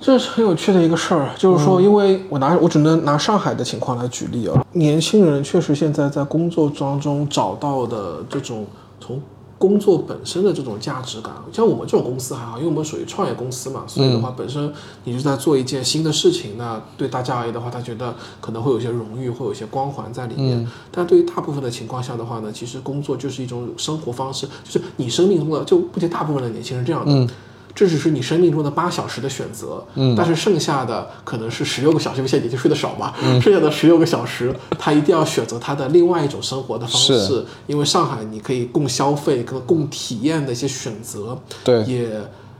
[0.00, 8.66] 这是很有趣的一个事儿，就是说，因为我拿我只能拿上海的情况来举例啊，年轻人确实现在在工作当中找到的这种
[9.00, 9.18] 从
[9.56, 14.72] 工作本身的这种价值感，像我们这种公司还好，因为我们属于创业公司嘛，所以的话，本身
[15.04, 20.68] 你就在做一件新的事情，那对大家而言的话，他觉得可能会有一些荣誉，会有一些光环在里面。
[20.90, 27.34] 但对于大部分的情况下的话呢，其实工作就是一种生活方式，就是你生命中的，就目前大部分的年轻人这样的。
[27.74, 33.40] 这只是你生命中的八小时的选择，嗯，但是剩下的可能是十六个小时，因为现在年轻睡得少嘛，嗯。
[33.40, 41.82] 剩下的十六个小时，他一定要选择他的另外一种生活的方式是，因为上海你可以供消费跟供体验的一些选择，对。
[41.84, 42.08] 也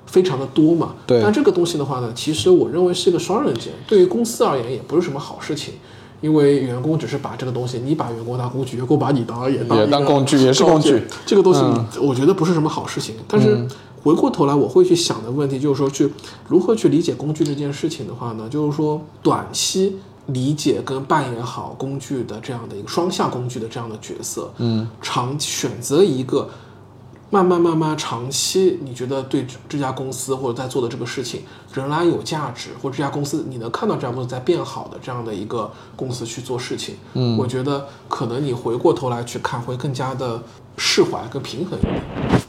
[0.07, 1.21] 非常的多嘛，对。
[1.23, 5.75] 但这个东西的话呢，其实我认为是一个双刃剑，对于公司而言也不是什么好事情。
[6.21, 10.95] 因为员工只是把这个东西，你把员工当工具，员工把你当也当也当工具也是工具。
[10.95, 11.61] 嗯这个东西
[12.01, 13.17] 我觉得不是什么好事情。
[13.29, 13.67] 但是
[14.05, 16.13] 回过头来，我会去想的问题就是说，去
[16.47, 18.47] 如何去理解工具这件事情的话呢？
[18.51, 19.97] 就是说，短期
[20.27, 26.51] 理解跟扮演好工具的这样的一个双向工具的这样的角色，嗯，长选择一个
[27.31, 31.41] 慢慢慢慢长期，你觉得对这这家公司或者在做的这个事情
[31.73, 40.43] 仍然有价值，或者这家公司你能看到这家公司在变好的这样的一个公司去做事情，嗯，我觉得可能你回过头来去看会更加的
[40.77, 42.44] 释怀跟平衡一点。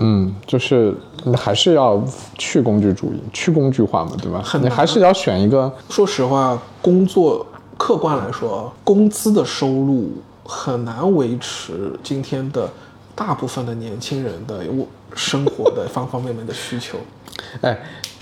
[0.00, 0.94] 嗯，就是
[1.36, 2.02] 还是要
[2.36, 4.40] 去工具主义、去工具化嘛，对吧？
[4.44, 7.46] 很你还是要选一个，说实话，工作
[7.78, 10.10] 客观来说，工资的收入
[10.44, 12.68] 很难维持今天的
[13.14, 16.98] 大部分的年轻人的我生活的方方面面的需求。
[17.60, 17.78] 哎，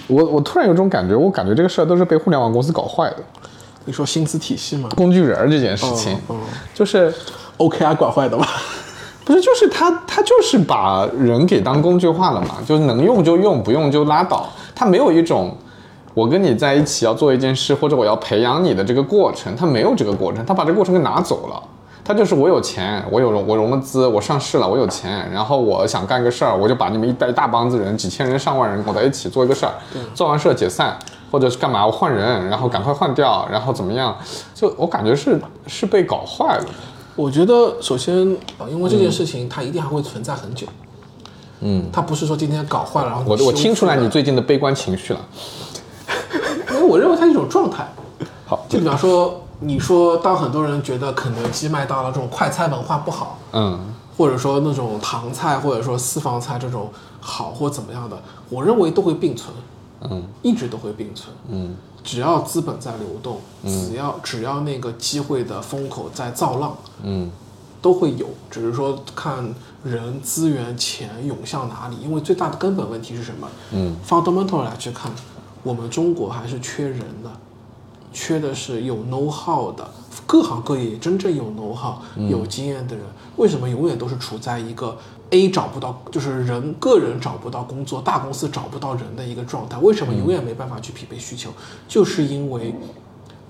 [0.08, 3.16] 我我突然有种感觉，我感觉这个事儿都是被互联网公司搞坏的。
[3.84, 4.88] 你说薪资体系吗？
[4.96, 6.40] 工具人儿这件事情，嗯嗯
[6.74, 7.14] 就是
[7.56, 8.46] OKR 管坏的吧？
[9.28, 14.46] 不是就是他他就是把人给当工具化了嘛，就是能用就用，不用就拉倒。
[14.74, 15.54] 他没有一种
[16.14, 21.62] 我跟你在一起要做一件事，或者我要培养你的这个过程，他没有这个过程，他把这个过程给拿走了。
[22.02, 29.74] 他就是我有钱，我有融我融了资，我上市了，我有钱，然后我想干个事儿，我就把你们一大一大帮子人，几千人、上万人搞在一起做一个事儿，
[30.14, 30.98] 做完事儿解散，
[31.30, 34.16] 或者是干嘛我换人，然后赶快换掉，然后怎么样？
[34.54, 36.64] 就我感觉是是被搞坏了。
[37.18, 40.68] 我觉得首先啊，因为这件事情它一定还会存在很久。
[41.58, 45.20] 嗯，它不是说今天搞坏了，然后我我听出来你最，近的悲观情绪了。
[46.70, 47.88] 因为我认为它是一种状态。
[48.46, 56.88] 好，就比方说，你说当很多人觉得肯德基、麦当劳这种快餐文化不好，嗯或者说那种唐菜或者说私房菜这种
[57.20, 58.16] 好或怎么样的，
[58.48, 59.52] 我认为都会并存，
[60.02, 61.34] 嗯一直都会并存。
[61.48, 61.74] 嗯
[62.04, 67.30] 只要资本在流动，只要只要那个机会的风口在造浪，嗯
[67.82, 71.96] 都会有，只是说看人、资源、钱涌向哪里。
[72.02, 75.12] 因为最大的根本问题是什么嗯？fundamental 来去看，
[75.62, 77.30] 我们中国还是缺人的，
[78.12, 79.86] 缺的是有 know how 的，
[80.26, 81.96] 各行各业真正有 know how、
[82.28, 83.04] 有经验的人。
[83.36, 84.96] 为什么永远都是处在一个
[85.30, 89.76] A 找不到，就是人个人找不到工作，大公司找不到人的一个状态？
[89.78, 91.50] 为什么永远没办法去匹配需求？
[91.86, 92.74] 就是因为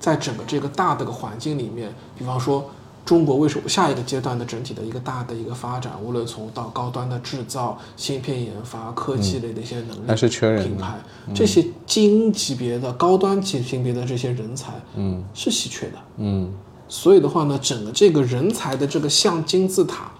[0.00, 2.70] 在整个这个大的个环境里面，比方说
[3.04, 10.98] 中国为什么下一个阶段的整体的一个大的一个发展，无论从到高端的制造、芯片研发、科技类的一些能力，还是缺人品牌，
[11.34, 15.98] 这些精英级别的、高端级级别的这些人才，嗯是稀缺的。
[16.16, 16.52] 嗯
[16.88, 20.10] 所以的话呢，整个这个人才的这个像金字塔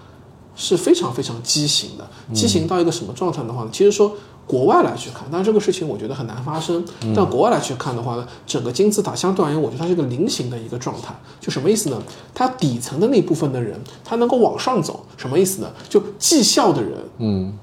[0.59, 3.69] 是非常非常畸形的，畸形到一个什么状态的话呢？
[3.71, 4.13] 其实说
[4.45, 6.83] 国外来去看，当然这个事情我觉得很难发生，
[7.15, 12.01] 但国外来去看的话呢，整个金字塔相对而言，我觉得它是一个菱形的一个状态，就什么意思呢？
[12.33, 15.71] 它底层的那部分的人，他能够往上走，什么意思呢？
[15.87, 17.53] 就绩效的人，嗯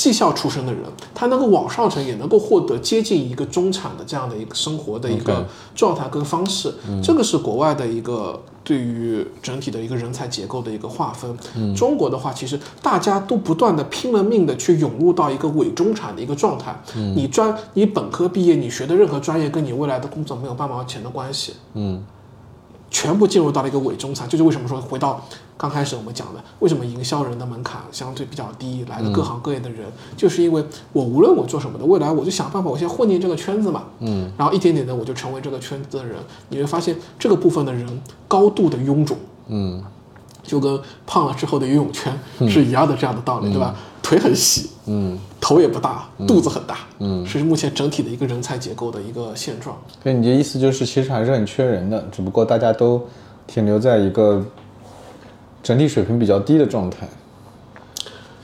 [0.00, 0.82] 技校出身的人，
[1.14, 6.72] 他能够往上层，也能够获得接近一个中产的这样的一个生活的一个状态跟方式。
[7.02, 11.36] 这个是国外的一个对于整体的一个人才结构的一个划分。
[11.76, 16.74] 中国的话，其实大家都不断的拼了命的去涌入到一个伪中产的一个状态。
[16.94, 21.56] 你专你本科毕业，你学的任何专业跟你未来的工作没有半毛钱的关系。
[21.74, 22.02] 嗯
[22.90, 25.22] 全部进入到了一个伪中产，就是为什么说回到
[25.60, 29.80] 刚开始我们讲的，为什么营销人的门槛相对比较低，来了各行各业的人，
[30.16, 34.32] 就是因为我无论我做什么的，未来我就想办法，我先混进这个圈子嘛，嗯。
[34.38, 36.16] 然后一点点的我就成为这个圈子的人，
[36.48, 37.86] 你会发现这个部分的人
[38.26, 39.84] 高度的臃肿，嗯。
[40.42, 43.76] 就跟胖了之后的游泳圈是一样的这样的道理，对吧？
[44.02, 47.24] 腿很细，嗯，头也不大，肚子很大，嗯。
[47.26, 49.76] 是目前整体的一个人才结构的一个现状。
[50.02, 53.06] 所以你的意思就是，其实还是很缺人的，只不过大家都
[53.46, 54.42] 停留在一个
[55.62, 57.08] 整体水平比较低的状态。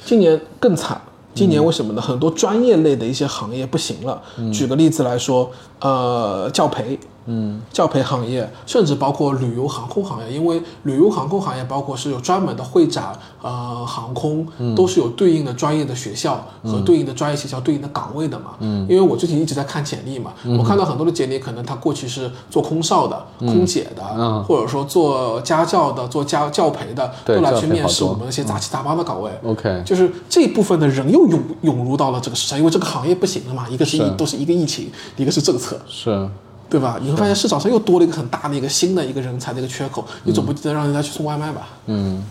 [0.05, 1.01] 今年更惨。
[1.35, 2.01] 今年为什么呢？
[2.01, 4.23] 很多专业类的一些行业不行了。
[4.51, 5.51] 举个例子来说，
[5.81, 13.13] 呃，教培，嗯，教培行业，甚至包括旅游航空行业，因为旅游航空行业包括是有专门的会展，
[13.43, 18.53] 呃，航空都是有对应的专业的学校和对应的专业学校对应的岗位的嘛。
[18.61, 24.43] 嗯，因为我最近一直在看简历嘛，我看到很多的简历，可能他过去是做空少的、空姐的，嗯。
[24.45, 29.31] 或者说做家教的、做家教培的，对都来去面试我们那些杂七杂八的岗位。
[29.45, 34.11] OK，就是这一部分的人又涌涌入到了这个市场，因为这个行业不行了嘛，一个是是。
[34.17, 36.29] 都是一个疫情，一个是政策，是，
[36.69, 36.99] 对吧？
[37.01, 41.69] 你会发现市场上又多了一个很大的一个新的一个人才的一个缺口，你总不记得让人家去送外卖吧？
[41.87, 42.25] 嗯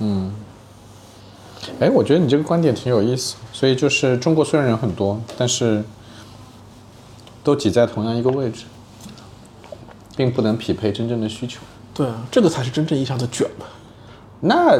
[0.00, 0.32] 嗯。
[1.80, 3.36] 哎，我觉得你这个观点挺有意思。
[3.52, 5.82] 所以就是中国虽然人很多，但是
[7.42, 8.64] 都挤在同样一个位置，
[10.16, 11.60] 并不能匹配真正的需求。
[11.94, 13.66] 对啊，这个才是真正意义上的卷嘛。
[14.40, 14.78] 那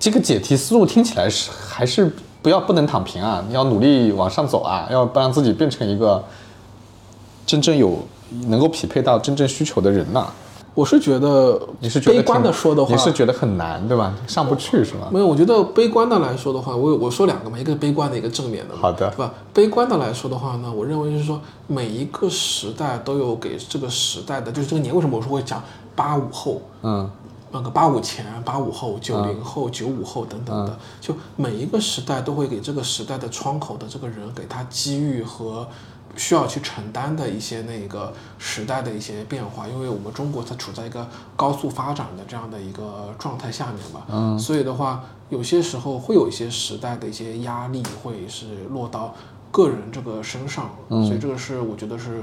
[0.00, 2.12] 这个解题思路听起来是还是
[2.42, 6.24] 不要不能躺平啊，你要努力往上走啊，要不让自己变成一个
[7.46, 7.98] 真正有
[8.46, 10.26] 能够匹配到真正需求的人呐、
[10.74, 14.12] 我是觉得你是觉得悲观的说的话，你是觉得很难对吧？
[14.26, 15.08] 上不去是吧？
[15.12, 19.32] 没有，我觉得悲观的来说的话，我我说两个嘛，一个是悲观的，一个正面的嘛，好的对吧？
[19.52, 25.62] 悲观的来说的话呢，我认为是说每一个时代都有给这个时代的，就是这个年为什么我说会讲
[25.94, 27.08] 八五后，嗯
[27.52, 35.64] 那个八五前、八五后、九零后、九五后等等的，就每一个时代都会给这个时代的窗口的这个人给他机遇和
[36.16, 49.14] 需要去承担的一些那个时代的一些变化，因为我们中国它处在一个高速发展的这样的一个状态下面嘛，嗯，所以的话，有些时候会有一些时代的一些压力会是落到
[49.50, 52.22] 个人这个身上，所以这个是我觉得是。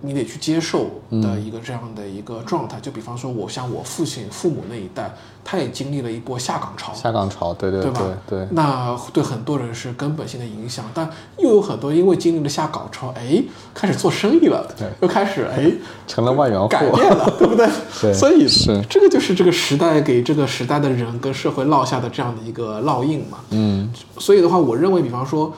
[0.00, 5.12] 你得去接受的一个这样的一个状态，就比方说，我像我父亲、父母那一代，
[5.44, 8.00] 他也经历了一波下岗潮，下岗潮，对对对吧？
[8.28, 13.42] 对对，那对很多人是根本性的影响，但又有很多因为经历了下岗潮，哎，
[13.74, 14.86] 开始做生意了，对。
[15.00, 15.70] 又开始哎
[16.06, 17.68] 成了万元户，改变了， 对不对？
[18.00, 18.80] 对所以是。
[18.88, 23.38] 这个就是这个时代给这个时代的人跟社会落下的这样的一个烙印嘛。
[23.50, 25.52] 嗯所以的话，我认为，比方说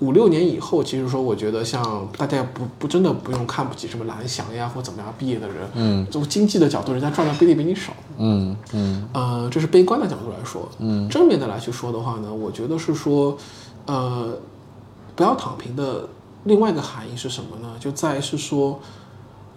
[0.00, 13.38] 五六年以后，其实说，我觉得像大家不不真的不用看不起什么蓝翔呀或怎么样毕业的人，嗯，从经济的角度，人家赚的不一定比你少，嗯嗯呃，这是悲观的角度来说，嗯，正面的来去说的话呢，我觉得是说，
[13.86, 14.38] 呃，
[15.14, 16.06] 不要躺平的
[16.44, 17.74] 另外一个含义是什么呢？
[17.80, 18.78] 就在于是说，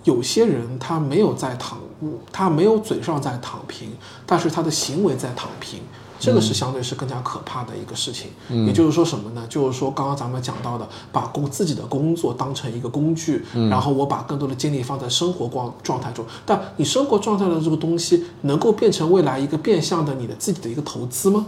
[0.06, 3.90] 有些人他没有在躺，嗯他没有嘴上在躺平，
[4.26, 5.82] 但是他的行为在躺平。
[6.20, 8.30] 这个是相对是更加可怕的一个事情，
[8.68, 9.46] 也就是说什么呢？
[9.48, 16.26] 就是说刚刚咱们讲到的，把工自己的工作当成一个工具，然后我把更多的精力放在生活状状态中。
[16.46, 21.46] 但你生活状态的这个东西，能够变成未来一个变相的你的自己的一个投资吗？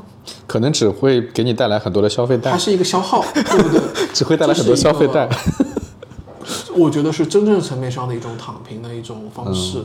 [0.48, 3.82] 可能只会给你带来很多的消费贷它，是一个消耗， 对不对？
[4.14, 5.28] 只会带来很多消费贷。
[6.76, 9.84] 我觉得是真正层面上的一种躺平的一种方式。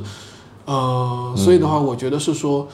[0.66, 2.66] 呃，所以的话，我觉得是说，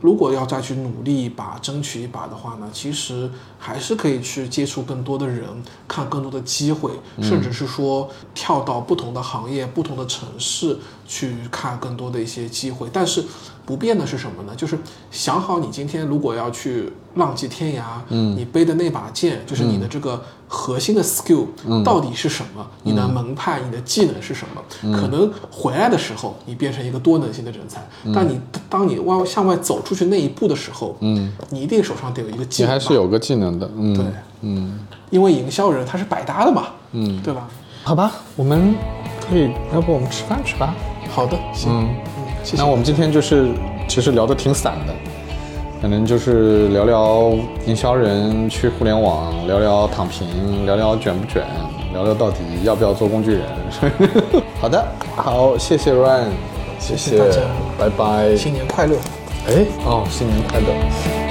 [0.00, 3.28] 如果要再去努力一把、争取一把的话呢，其实
[3.58, 5.44] 还是可以去接触更多的人，
[5.88, 12.88] 看更多的机会，甚至是说跳到不同的行业、不同的城市去看更多的一些机会。
[12.92, 13.24] 但是
[13.66, 14.54] 不变的是什么呢？
[14.54, 14.78] 就是
[15.10, 21.46] 想好你今天如果要去浪迹天涯，嗯，你背的那把剑就是你的这个核心的 skill
[21.84, 22.64] 到底是什么？
[22.82, 24.92] 你的门派、你的技能是什么？
[24.96, 27.80] 可能回来的时候你变成一个多能型的人才，
[28.14, 34.04] 但你当你往向外走出去那一步的时候，嗯，你一定手上得有一个技能，你还是有个技能的，嗯，对，
[34.42, 34.78] 嗯，
[35.10, 37.48] 因为营销人他是百搭的嘛，嗯，对吧？
[37.84, 38.74] 好吧，我们
[39.28, 40.74] 可以，要不我们吃饭去吧？
[41.10, 41.88] 好的，行，嗯，
[42.18, 42.62] 嗯，谢谢。
[42.62, 43.50] 那我们今天就是
[43.88, 44.94] 其实聊的挺散的，
[45.80, 47.32] 可能就是聊聊
[47.66, 51.42] 营销人去互联网，聊聊躺平，聊聊卷不卷，
[51.92, 53.42] 聊聊到底要不要做工具人。
[54.60, 56.30] 好的，好，谢谢 Ryan，
[56.80, 57.40] 谢谢大家
[57.78, 58.34] 拜拜。
[58.34, 58.96] 新年快乐。
[59.46, 61.27] 哎，哦，新年快乐。